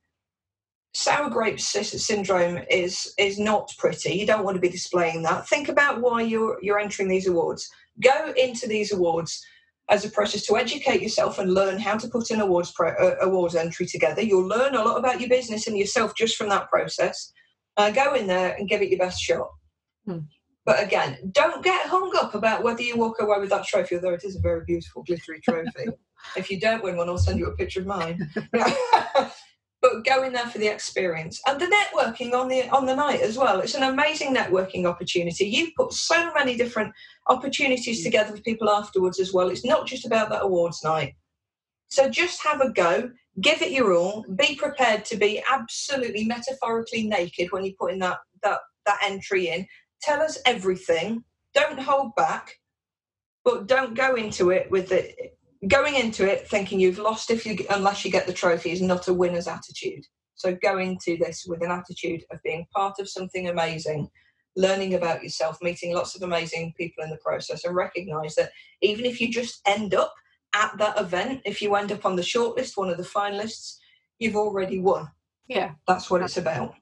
Sour 0.95 1.29
grape 1.29 1.59
syndrome 1.59 2.63
is 2.71 3.13
is 3.19 3.37
not 3.37 3.71
pretty. 3.77 4.13
You 4.13 4.25
don't 4.25 4.43
want 4.43 4.55
to 4.55 4.61
be 4.61 4.69
displaying 4.69 5.21
that. 5.21 5.47
Think 5.47 5.69
about 5.69 6.01
why 6.01 6.23
you're 6.23 6.57
you're 6.63 6.79
entering 6.79 7.09
these 7.09 7.27
awards. 7.27 7.69
Go 8.01 8.33
into 8.35 8.67
these 8.67 8.91
awards 8.91 9.45
as 9.89 10.05
a 10.05 10.09
process 10.09 10.45
to 10.45 10.57
educate 10.57 11.01
yourself 11.01 11.39
and 11.39 11.53
learn 11.53 11.79
how 11.79 11.97
to 11.97 12.07
put 12.07 12.29
an 12.29 12.41
awards 12.41 12.71
pro, 12.71 12.89
uh, 12.91 13.15
awards 13.21 13.55
entry 13.55 13.85
together. 13.85 14.21
You'll 14.21 14.47
learn 14.47 14.75
a 14.75 14.83
lot 14.83 14.97
about 14.97 15.19
your 15.19 15.29
business 15.29 15.67
and 15.67 15.77
yourself 15.77 16.13
just 16.15 16.35
from 16.37 16.49
that 16.49 16.69
process. 16.69 17.33
Uh, 17.75 17.89
go 17.89 18.13
in 18.13 18.27
there 18.27 18.55
and 18.55 18.69
give 18.69 18.81
it 18.81 18.89
your 18.89 18.99
best 18.99 19.19
shot. 19.19 19.49
Hmm. 20.05 20.19
But 20.65 20.83
again, 20.83 21.31
don't 21.31 21.63
get 21.63 21.87
hung 21.87 22.11
up 22.17 22.35
about 22.35 22.63
whether 22.63 22.83
you 22.83 22.97
walk 22.97 23.19
away 23.19 23.39
with 23.39 23.49
that 23.49 23.65
trophy, 23.65 23.95
although 23.95 24.13
it 24.13 24.23
is 24.23 24.35
a 24.35 24.41
very 24.41 24.63
beautiful 24.65 25.03
glittery 25.03 25.41
trophy. 25.41 25.87
if 26.37 26.51
you 26.51 26.59
don't 26.59 26.83
win 26.83 26.95
one, 26.95 27.09
I'll 27.09 27.17
send 27.17 27.39
you 27.39 27.47
a 27.47 27.55
picture 27.55 27.79
of 27.79 27.87
mine. 27.87 28.29
but 29.81 30.03
go 30.03 30.23
in 30.23 30.33
there 30.33 30.47
for 30.47 30.57
the 30.57 30.67
experience 30.67 31.41
and 31.47 31.59
the 31.59 31.65
networking 31.65 32.33
on 32.33 32.47
the 32.47 32.67
on 32.69 32.85
the 32.85 32.95
night 32.95 33.21
as 33.21 33.37
well. 33.37 33.59
It's 33.59 33.75
an 33.75 33.83
amazing 33.83 34.35
networking 34.35 34.85
opportunity. 34.85 35.45
You've 35.45 35.73
put 35.75 35.93
so 35.93 36.31
many 36.33 36.57
different 36.57 36.93
opportunities 37.27 38.01
mm. 38.01 38.03
together 38.03 38.33
with 38.33 38.43
people 38.43 38.69
afterwards 38.69 39.19
as 39.19 39.33
well. 39.33 39.49
It's 39.49 39.65
not 39.65 39.87
just 39.87 40.05
about 40.05 40.29
that 40.29 40.43
awards 40.43 40.83
night. 40.83 41.15
So 41.87 42.09
just 42.09 42.43
have 42.45 42.61
a 42.61 42.71
go, 42.71 43.09
give 43.41 43.61
it 43.61 43.71
your 43.71 43.93
all, 43.93 44.25
be 44.35 44.55
prepared 44.55 45.05
to 45.05 45.17
be 45.17 45.41
absolutely 45.49 46.25
metaphorically 46.25 47.07
naked 47.07 47.51
when 47.51 47.63
you 47.63 47.73
put 47.79 47.93
in 47.93 47.99
that 47.99 48.17
that 48.43 48.59
that 48.85 48.99
entry 49.03 49.47
in. 49.47 49.65
Tell 50.01 50.21
us 50.21 50.37
everything. 50.45 51.23
Don't 51.53 51.79
hold 51.79 52.15
back, 52.15 52.53
but 53.43 53.67
don't 53.67 53.95
go 53.95 54.15
into 54.15 54.51
it 54.51 54.69
with 54.69 54.89
the 54.89 55.13
going 55.67 55.95
into 55.95 56.29
it 56.29 56.47
thinking 56.47 56.79
you've 56.79 56.99
lost 56.99 57.29
if 57.31 57.45
you 57.45 57.57
unless 57.69 58.05
you 58.05 58.11
get 58.11 58.25
the 58.27 58.33
trophy 58.33 58.71
is 58.71 58.81
not 58.81 59.07
a 59.07 59.13
winner's 59.13 59.47
attitude. 59.47 60.05
So 60.35 60.57
go 60.61 60.77
into 60.77 61.17
this 61.17 61.45
with 61.47 61.61
an 61.61 61.71
attitude 61.71 62.23
of 62.31 62.41
being 62.43 62.65
part 62.73 62.99
of 62.99 63.09
something 63.09 63.49
amazing, 63.49 64.09
learning 64.55 64.93
about 64.93 65.21
yourself, 65.21 65.57
meeting 65.61 65.93
lots 65.93 66.15
of 66.15 66.21
amazing 66.21 66.73
people 66.77 67.03
in 67.03 67.09
the 67.09 67.17
process, 67.17 67.65
and 67.65 67.75
recognise 67.75 68.35
that 68.35 68.51
even 68.81 69.05
if 69.05 69.19
you 69.19 69.29
just 69.29 69.61
end 69.65 69.93
up 69.93 70.13
at 70.55 70.77
that 70.77 70.97
event, 70.99 71.41
if 71.45 71.61
you 71.61 71.75
end 71.75 71.91
up 71.91 72.05
on 72.05 72.15
the 72.15 72.21
shortlist, 72.21 72.77
one 72.77 72.89
of 72.89 72.97
the 72.97 73.03
finalists, 73.03 73.77
you've 74.19 74.37
already 74.37 74.79
won. 74.79 75.09
yeah. 75.47 75.71
That's 75.87 76.09
what 76.09 76.21
it's 76.21 76.37
about. 76.37 76.75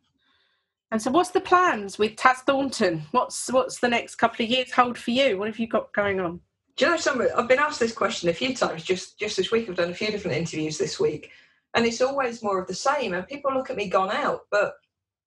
And 0.92 1.02
so 1.02 1.12
what's 1.12 1.32
the 1.32 1.42
plans 1.42 2.00
with 2.00 2.16
Taz 2.16 2.38
Thornton? 2.46 3.04
What's 3.12 3.52
what's 3.52 3.80
the 3.80 3.90
next 3.90 4.16
couple 4.16 4.46
of 4.46 4.52
years 4.52 4.72
hold 4.72 4.98
for 4.98 5.12
you? 5.12 5.38
What 5.38 5.48
have 5.48 5.60
you 5.60 5.68
got 5.68 5.94
going 5.94 6.20
on? 6.20 6.42
Do 6.78 6.86
you 6.86 6.92
know 6.92 6.98
something? 6.98 7.28
I've 7.36 7.48
been 7.48 7.58
asked 7.58 7.80
this 7.80 7.92
question 7.92 8.30
a 8.30 8.34
few 8.34 8.56
times 8.56 8.84
just 8.84 9.18
just 9.18 9.36
this 9.36 9.52
week. 9.52 9.68
I've 9.68 9.76
done 9.76 9.90
a 9.90 9.96
few 9.96 10.12
different 10.12 10.38
interviews 10.38 10.78
this 10.78 11.00
week, 11.00 11.32
and 11.74 11.86
it's 11.88 12.02
always 12.02 12.44
more 12.44 12.62
of 12.62 12.68
the 12.68 12.76
same. 12.76 13.13
And 13.13 13.28
people 13.28 13.52
look 13.52 13.72
at 13.72 13.76
me 13.76 13.90
gone 13.90 14.12
out, 14.12 14.42
but 14.52 14.76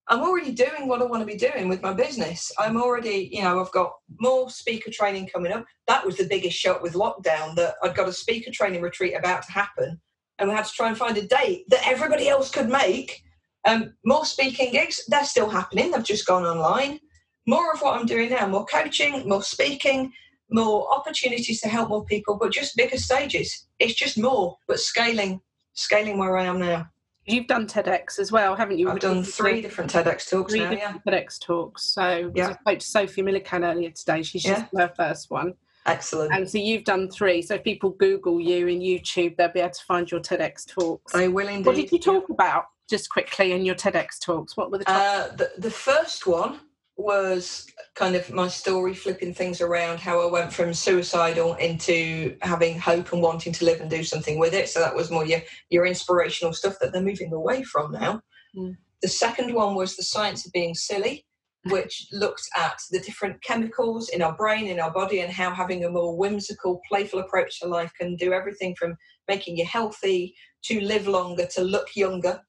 I'm 0.06 0.20
already 0.20 0.52
doing 0.52 0.86
what 0.86 1.02
I 1.02 1.06
want 1.06 1.22
to 1.22 1.26
be 1.26 1.36
doing 1.36 1.68
with 1.68 1.82
my 1.82 1.92
business. 1.92 2.52
I'm 2.56 2.76
already, 2.76 3.30
you 3.32 3.42
know, 3.42 3.60
I've 3.60 3.72
got 3.72 3.94
more 4.20 4.48
speaker 4.48 4.92
training 4.92 5.28
coming 5.32 5.50
up. 5.50 5.64
That 5.88 6.06
was 6.06 6.16
the 6.16 6.28
biggest 6.28 6.56
shock 6.56 6.82
with 6.82 6.94
lockdown 6.94 7.56
that 7.56 7.74
I'd 7.82 7.96
got 7.96 8.08
a 8.08 8.12
speaker 8.12 8.52
training 8.52 8.80
retreat 8.80 9.14
about 9.18 9.42
to 9.46 9.52
happen, 9.52 10.00
and 10.38 10.48
we 10.48 10.54
had 10.54 10.66
to 10.66 10.72
try 10.72 10.86
and 10.86 10.96
find 10.96 11.18
a 11.18 11.26
date 11.26 11.64
that 11.68 11.86
everybody 11.86 12.28
else 12.28 12.48
could 12.48 12.68
make. 12.68 13.24
Um, 13.64 13.94
more 14.04 14.24
speaking 14.24 14.70
gigs, 14.70 15.02
they're 15.08 15.24
still 15.24 15.50
happening. 15.50 15.90
They've 15.90 16.04
just 16.04 16.26
gone 16.26 16.44
online. 16.44 17.00
More 17.48 17.72
of 17.72 17.80
what 17.80 17.98
I'm 17.98 18.06
doing 18.06 18.30
now, 18.30 18.46
more 18.46 18.66
coaching, 18.66 19.28
more 19.28 19.42
speaking, 19.42 20.12
more 20.52 20.92
opportunities 20.94 21.60
to 21.62 21.68
help 21.68 21.88
more 21.88 22.04
people, 22.04 22.36
but 22.36 22.52
just 22.52 22.76
bigger 22.76 22.96
stages. 22.96 23.66
It's 23.78 23.94
just 23.94 24.18
more, 24.18 24.56
but 24.66 24.80
scaling, 24.80 25.40
scaling 25.74 26.18
where 26.18 26.36
I 26.36 26.44
am 26.44 26.58
now. 26.60 26.88
You've 27.26 27.46
done 27.46 27.66
TEDx 27.66 28.18
as 28.18 28.32
well, 28.32 28.56
haven't 28.56 28.78
you? 28.78 28.90
I've 28.90 28.98
done 28.98 29.22
three 29.22 29.60
different 29.60 29.92
TEDx 29.92 30.28
talks 30.28 30.52
three 30.52 30.60
now. 30.60 30.70
Yeah, 30.72 30.92
different 30.92 31.04
TEDx 31.06 31.38
talks. 31.40 31.82
So 31.84 32.32
Yeah. 32.34 32.48
I 32.48 32.52
spoke 32.54 32.78
to 32.80 32.86
Sophie 32.86 33.22
Millican 33.22 33.62
earlier 33.64 33.90
today. 33.90 34.22
She's 34.22 34.42
just 34.42 34.64
her 34.76 34.92
first 34.96 35.30
one. 35.30 35.54
excellent. 35.86 36.32
And 36.34 36.48
so 36.48 36.58
you've 36.58 36.84
done 36.84 37.08
three. 37.10 37.40
So 37.42 37.54
if 37.54 37.64
people 37.64 37.90
Google 37.90 38.40
you 38.40 38.66
in 38.66 38.80
YouTube, 38.80 39.36
they'll 39.36 39.52
be 39.52 39.60
able 39.60 39.70
to 39.70 39.84
find 39.84 40.10
your 40.10 40.20
TEDx 40.20 40.66
talks. 40.66 41.14
I 41.14 41.28
will 41.28 41.48
indeed. 41.48 41.66
what 41.66 41.76
did 41.76 41.92
you 41.92 41.98
talk 41.98 42.28
about 42.30 42.64
just 42.88 43.08
quickly 43.10 43.52
in 43.52 43.64
your 43.64 43.74
TEDx 43.76 44.18
talks? 44.20 44.56
What 44.56 44.70
were 44.72 44.78
the 44.78 44.90
Uh, 44.90 45.28
the, 45.36 45.52
the 45.58 45.70
first 45.70 46.26
one 46.26 46.60
was 47.02 47.66
kind 47.94 48.14
of 48.14 48.30
my 48.32 48.48
story 48.48 48.94
flipping 48.94 49.34
things 49.34 49.60
around 49.60 50.00
how 50.00 50.26
I 50.26 50.30
went 50.30 50.52
from 50.52 50.72
suicidal 50.74 51.54
into 51.54 52.36
having 52.42 52.78
hope 52.78 53.12
and 53.12 53.22
wanting 53.22 53.52
to 53.54 53.64
live 53.64 53.80
and 53.80 53.90
do 53.90 54.04
something 54.04 54.38
with 54.38 54.54
it. 54.54 54.68
So 54.68 54.80
that 54.80 54.94
was 54.94 55.10
more 55.10 55.24
your, 55.24 55.40
your 55.70 55.86
inspirational 55.86 56.52
stuff 56.52 56.76
that 56.80 56.92
they're 56.92 57.02
moving 57.02 57.32
away 57.32 57.62
from 57.62 57.92
now. 57.92 58.22
Mm. 58.56 58.76
The 59.02 59.08
second 59.08 59.54
one 59.54 59.74
was 59.74 59.96
the 59.96 60.02
science 60.02 60.46
of 60.46 60.52
being 60.52 60.74
silly, 60.74 61.26
which 61.70 62.06
looked 62.12 62.48
at 62.56 62.80
the 62.90 63.00
different 63.00 63.42
chemicals 63.42 64.08
in 64.08 64.22
our 64.22 64.34
brain, 64.34 64.66
in 64.66 64.80
our 64.80 64.92
body, 64.92 65.20
and 65.20 65.32
how 65.32 65.52
having 65.52 65.84
a 65.84 65.90
more 65.90 66.16
whimsical, 66.16 66.80
playful 66.88 67.20
approach 67.20 67.60
to 67.60 67.68
life 67.68 67.92
can 67.98 68.16
do 68.16 68.32
everything 68.32 68.74
from 68.78 68.96
making 69.28 69.56
you 69.56 69.64
healthy 69.66 70.34
to 70.62 70.80
live 70.80 71.06
longer 71.06 71.46
to 71.46 71.62
look 71.62 71.94
younger. 71.94 72.40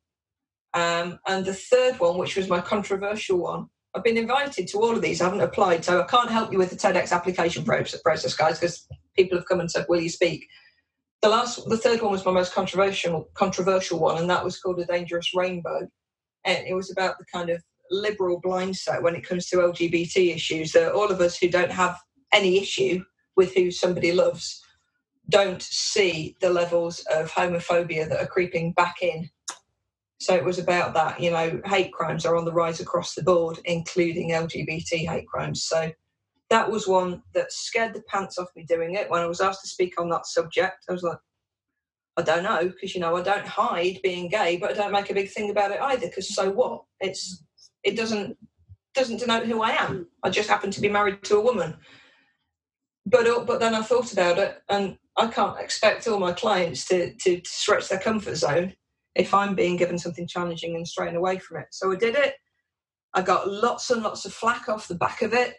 Um, 0.73 1.19
and 1.27 1.45
the 1.45 1.53
third 1.53 1.99
one, 1.99 2.17
which 2.17 2.37
was 2.37 2.47
my 2.47 2.61
controversial 2.61 3.37
one, 3.37 3.67
I've 3.93 4.03
been 4.03 4.17
invited 4.17 4.67
to 4.69 4.77
all 4.77 4.95
of 4.95 5.01
these. 5.01 5.21
I 5.21 5.25
haven't 5.25 5.41
applied, 5.41 5.83
so 5.83 6.01
I 6.01 6.05
can't 6.05 6.31
help 6.31 6.51
you 6.51 6.57
with 6.57 6.69
the 6.69 6.75
TEDx 6.75 7.11
application 7.11 7.65
process, 7.65 8.33
guys, 8.33 8.59
because 8.59 8.87
people 9.17 9.37
have 9.37 9.47
come 9.47 9.59
and 9.59 9.69
said, 9.69 9.85
"Will 9.89 10.01
you 10.01 10.09
speak?" 10.09 10.47
The 11.21 11.29
last, 11.29 11.67
the 11.69 11.77
third 11.77 12.01
one 12.01 12.11
was 12.11 12.25
my 12.25 12.31
most 12.31 12.53
controversial 12.53 13.29
controversial 13.33 13.99
one, 13.99 14.17
and 14.17 14.29
that 14.29 14.43
was 14.43 14.59
called 14.59 14.79
"A 14.79 14.85
Dangerous 14.85 15.31
Rainbow," 15.35 15.87
and 16.45 16.67
it 16.67 16.73
was 16.73 16.91
about 16.91 17.17
the 17.17 17.25
kind 17.31 17.49
of 17.49 17.61
liberal 17.89 18.39
blind 18.41 18.77
set 18.77 19.03
when 19.03 19.15
it 19.15 19.27
comes 19.27 19.47
to 19.47 19.57
LGBT 19.57 20.33
issues. 20.33 20.71
That 20.71 20.93
all 20.93 21.11
of 21.11 21.19
us 21.19 21.37
who 21.37 21.49
don't 21.49 21.71
have 21.71 21.99
any 22.33 22.59
issue 22.59 23.03
with 23.35 23.53
who 23.55 23.71
somebody 23.71 24.13
loves 24.13 24.63
don't 25.29 25.61
see 25.61 26.35
the 26.41 26.49
levels 26.49 26.99
of 27.11 27.31
homophobia 27.31 28.07
that 28.07 28.21
are 28.21 28.27
creeping 28.27 28.73
back 28.73 29.01
in 29.01 29.29
So 30.21 30.35
it 30.35 30.45
was 30.45 30.59
about 30.59 30.93
that, 30.93 31.19
you 31.19 31.31
know, 31.31 31.59
hate 31.65 31.91
crimes 31.91 32.27
are 32.27 32.35
on 32.35 32.45
the 32.45 32.53
rise 32.53 32.79
across 32.79 33.15
the 33.15 33.23
board, 33.23 33.57
including 33.65 34.29
LGBT 34.29 35.09
hate 35.09 35.27
crimes. 35.27 35.63
So 35.63 35.91
that 36.51 36.69
was 36.69 36.87
one 36.87 37.23
that 37.33 37.51
scared 37.51 37.95
the 37.95 38.03
pants 38.03 38.37
off 38.37 38.49
me 38.55 38.63
doing 38.63 38.93
it. 38.93 39.09
When 39.09 39.23
I 39.23 39.25
was 39.25 39.41
asked 39.41 39.61
to 39.61 39.67
speak 39.67 39.99
on 39.99 40.09
that 40.09 40.27
subject, 40.27 40.85
I 40.87 40.91
was 40.91 41.01
like, 41.01 41.17
I 42.17 42.21
don't 42.21 42.43
know, 42.43 42.67
because 42.69 42.93
you 42.93 43.01
know, 43.01 43.15
I 43.15 43.23
don't 43.23 43.47
hide 43.47 43.99
being 44.03 44.29
gay, 44.29 44.57
but 44.57 44.69
I 44.69 44.73
don't 44.73 44.91
make 44.91 45.09
a 45.09 45.15
big 45.15 45.31
thing 45.31 45.49
about 45.49 45.71
it 45.71 45.81
either, 45.81 46.05
because 46.05 46.35
so 46.35 46.51
what? 46.51 46.83
It's 46.99 47.43
it 47.83 47.97
doesn't 47.97 48.37
doesn't 48.93 49.21
denote 49.21 49.47
who 49.47 49.63
I 49.63 49.71
am. 49.71 50.05
I 50.21 50.29
just 50.29 50.49
happen 50.49 50.69
to 50.69 50.81
be 50.81 50.89
married 50.89 51.23
to 51.23 51.37
a 51.37 51.41
woman. 51.41 51.77
But 53.07 53.25
uh, 53.25 53.43
but 53.43 53.59
then 53.59 53.73
I 53.73 53.81
thought 53.81 54.13
about 54.13 54.37
it, 54.37 54.61
and 54.69 54.99
I 55.17 55.27
can't 55.27 55.59
expect 55.59 56.07
all 56.07 56.19
my 56.19 56.31
clients 56.31 56.85
to 56.89 57.11
to 57.11 57.41
stretch 57.43 57.89
their 57.89 57.99
comfort 57.99 58.35
zone 58.35 58.75
if 59.15 59.33
I'm 59.33 59.55
being 59.55 59.77
given 59.77 59.97
something 59.97 60.27
challenging 60.27 60.75
and 60.75 60.87
straying 60.87 61.15
away 61.15 61.37
from 61.37 61.57
it. 61.57 61.67
So 61.71 61.91
I 61.91 61.95
did 61.95 62.15
it. 62.15 62.35
I 63.13 63.21
got 63.21 63.49
lots 63.49 63.89
and 63.89 64.01
lots 64.01 64.25
of 64.25 64.33
flack 64.33 64.69
off 64.69 64.87
the 64.87 64.95
back 64.95 65.21
of 65.21 65.33
it. 65.33 65.55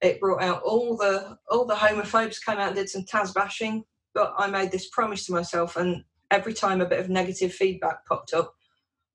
It 0.00 0.20
brought 0.20 0.42
out 0.42 0.62
all 0.62 0.96
the 0.96 1.38
all 1.48 1.64
the 1.64 1.74
homophobes 1.74 2.44
came 2.44 2.58
out 2.58 2.68
and 2.68 2.76
did 2.76 2.90
some 2.90 3.04
Taz 3.04 3.32
bashing. 3.32 3.84
But 4.14 4.34
I 4.36 4.48
made 4.48 4.70
this 4.70 4.90
promise 4.90 5.24
to 5.26 5.32
myself, 5.32 5.76
and 5.76 6.04
every 6.30 6.52
time 6.52 6.80
a 6.80 6.86
bit 6.86 7.00
of 7.00 7.08
negative 7.08 7.54
feedback 7.54 8.04
popped 8.04 8.34
up, 8.34 8.54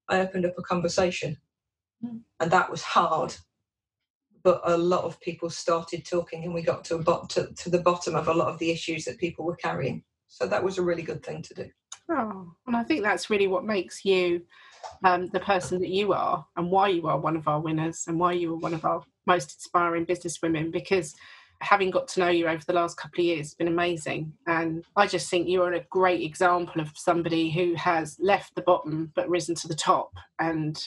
I 0.08 0.22
opened 0.22 0.46
up 0.46 0.58
a 0.58 0.64
conversation, 0.64 1.38
mm. 2.04 2.22
and 2.40 2.52
that 2.52 2.72
was 2.72 2.82
hard. 2.82 3.36
But 4.44 4.62
a 4.64 4.78
lot 4.78 5.04
of 5.04 5.20
people 5.20 5.50
started 5.50 6.06
talking, 6.06 6.46
and 6.46 6.54
we 6.54 6.62
got 6.64 6.86
to, 6.86 6.98
bot- 6.98 7.30
to, 7.32 7.54
to 7.54 7.70
the 7.70 7.82
bottom 7.82 8.16
of 8.16 8.28
a 8.28 8.34
lot 8.34 8.48
of 8.48 8.60
the 8.60 8.72
issues 8.72 9.06
that 9.06 9.20
people 9.20 9.46
were 9.46 9.58
carrying. 9.58 10.04
So 10.28 10.48
that 10.48 10.64
was 10.64 10.78
a 10.78 10.84
really 10.84 11.04
good 11.04 11.24
thing 11.24 11.42
to 11.44 11.54
do. 11.54 11.70
Oh, 12.10 12.54
and 12.66 12.76
I 12.76 12.84
think 12.84 13.04
that's 13.04 13.30
really 13.30 13.48
what 13.48 13.66
makes 13.66 14.06
you 14.06 14.42
um, 15.04 15.28
the 15.28 15.40
person 15.40 15.80
that 15.80 15.90
you 15.90 16.14
are 16.14 16.46
and 16.56 16.72
why 16.72 16.88
you 16.90 17.08
are 17.08 17.20
one 17.20 17.36
of 17.36 17.48
our 17.48 17.60
winners 17.60 18.06
and 18.08 18.20
why 18.20 18.34
you 18.34 18.54
are 18.54 18.58
one 18.58 18.74
of 18.74 18.86
our 18.86 19.04
most 19.26 19.56
inspiring 19.56 20.06
business 20.06 20.42
women 20.42 20.72
because 20.72 21.16
having 21.62 21.90
got 21.90 22.08
to 22.08 22.20
know 22.20 22.30
you 22.30 22.48
over 22.48 22.64
the 22.66 22.74
last 22.74 22.98
couple 22.98 23.20
of 23.20 23.26
years 23.26 23.48
has 23.48 23.54
been 23.56 23.68
amazing. 23.68 24.32
And 24.46 24.86
i 24.96 25.08
just 25.08 25.30
think 25.30 25.50
you're 25.50 25.74
a 25.74 25.86
great 25.90 26.22
example 26.22 26.82
of 26.82 26.92
somebody 26.96 27.50
who 27.50 27.74
has 27.76 28.16
left 28.20 28.56
the 28.56 28.62
bottom 28.62 29.12
but 29.16 29.30
risen 29.30 29.56
to 29.56 29.68
the 29.68 29.76
top. 29.76 30.14
And 30.40 30.82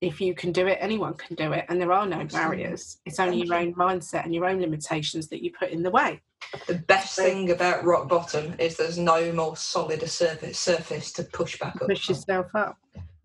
if 0.00 0.20
you 0.20 0.34
can 0.34 0.52
do 0.52 0.66
it 0.66 0.78
anyone 0.80 1.14
can 1.14 1.36
do 1.36 1.52
it. 1.52 1.66
And 1.68 1.80
there 1.80 1.92
are 1.92 2.06
no 2.06 2.24
barriers. 2.24 2.98
It's 3.04 3.20
only 3.20 3.42
your 3.42 3.54
own 3.54 3.74
mindset 3.74 4.24
and 4.24 4.34
your 4.34 4.46
own 4.46 4.60
limitations 4.60 5.28
that 5.28 5.42
you 5.42 5.52
put 5.58 5.70
in 5.70 5.82
the 5.82 5.90
way 5.90 6.22
the 6.66 6.74
best 6.74 7.16
thing 7.16 7.50
about 7.50 7.84
rock 7.84 8.08
bottom 8.08 8.54
is 8.58 8.76
there's 8.76 8.98
no 8.98 9.32
more 9.32 9.56
solid 9.56 10.02
a 10.02 10.08
surface 10.08 10.58
surface 10.58 11.12
to 11.12 11.24
push 11.24 11.58
back 11.58 11.76
up. 11.80 11.88
Push 11.88 12.08
yourself 12.08 12.46
up. 12.54 12.78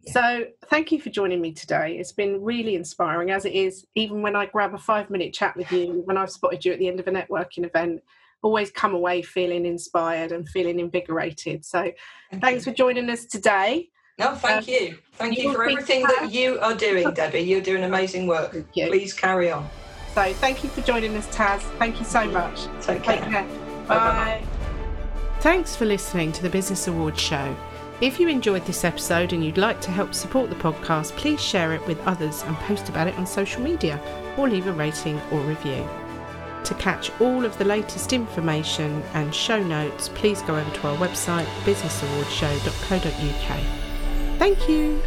Yeah. 0.03 0.13
So 0.13 0.45
thank 0.69 0.91
you 0.91 0.99
for 0.99 1.09
joining 1.09 1.41
me 1.41 1.53
today. 1.53 1.97
It's 1.97 2.11
been 2.11 2.41
really 2.43 2.75
inspiring, 2.75 3.31
as 3.31 3.45
it 3.45 3.53
is 3.53 3.85
even 3.95 4.21
when 4.21 4.35
I 4.35 4.47
grab 4.47 4.73
a 4.73 4.77
five 4.77 5.09
minute 5.09 5.33
chat 5.33 5.55
with 5.55 5.71
you, 5.71 6.01
when 6.05 6.17
I've 6.17 6.31
spotted 6.31 6.65
you 6.65 6.73
at 6.73 6.79
the 6.79 6.87
end 6.87 6.99
of 6.99 7.07
a 7.07 7.11
networking 7.11 7.65
event, 7.65 8.01
always 8.41 8.71
come 8.71 8.95
away 8.95 9.21
feeling 9.21 9.65
inspired 9.65 10.31
and 10.31 10.47
feeling 10.49 10.79
invigorated. 10.79 11.63
So 11.63 11.91
thank 12.31 12.41
thanks 12.41 12.65
you. 12.65 12.71
for 12.71 12.75
joining 12.75 13.09
us 13.09 13.25
today. 13.25 13.89
No, 14.17 14.35
thank 14.35 14.67
um, 14.67 14.73
you. 14.73 14.97
Thank 15.13 15.37
you, 15.37 15.49
you 15.49 15.53
for 15.53 15.63
everything 15.63 16.03
that 16.03 16.31
you 16.31 16.59
are 16.59 16.75
doing, 16.75 17.11
Debbie. 17.13 17.39
You're 17.39 17.61
doing 17.61 17.83
amazing 17.83 18.27
work. 18.27 18.55
Please 18.73 19.13
carry 19.13 19.51
on. 19.51 19.67
So 20.13 20.33
thank 20.33 20.63
you 20.63 20.69
for 20.69 20.81
joining 20.81 21.15
us, 21.15 21.27
Taz. 21.27 21.61
Thank 21.79 21.99
you 21.99 22.05
so 22.05 22.25
much. 22.29 22.65
Take 22.81 23.03
care. 23.03 23.17
Take 23.17 23.29
care. 23.29 23.47
Bye. 23.87 23.95
Bye. 23.97 24.43
Thanks 25.39 25.75
for 25.75 25.85
listening 25.85 26.31
to 26.33 26.43
the 26.43 26.49
Business 26.49 26.87
Awards 26.87 27.19
Show. 27.19 27.55
If 28.01 28.19
you 28.19 28.27
enjoyed 28.27 28.65
this 28.65 28.83
episode 28.83 29.31
and 29.31 29.43
you'd 29.45 29.57
like 29.57 29.79
to 29.81 29.91
help 29.91 30.13
support 30.13 30.49
the 30.49 30.55
podcast, 30.55 31.15
please 31.17 31.39
share 31.39 31.73
it 31.73 31.85
with 31.87 31.99
others 32.07 32.43
and 32.43 32.55
post 32.57 32.89
about 32.89 33.07
it 33.07 33.15
on 33.17 33.25
social 33.27 33.61
media 33.61 34.01
or 34.37 34.49
leave 34.49 34.67
a 34.67 34.73
rating 34.73 35.21
or 35.31 35.39
review. 35.41 35.87
To 36.63 36.73
catch 36.75 37.11
all 37.21 37.45
of 37.45 37.57
the 37.57 37.65
latest 37.65 38.11
information 38.11 39.03
and 39.13 39.33
show 39.33 39.61
notes, 39.61 40.09
please 40.09 40.41
go 40.43 40.55
over 40.55 40.71
to 40.71 40.87
our 40.87 40.97
website 40.97 41.45
businessawardshow.co.uk. 41.63 43.59
Thank 44.39 44.67
you. 44.67 45.01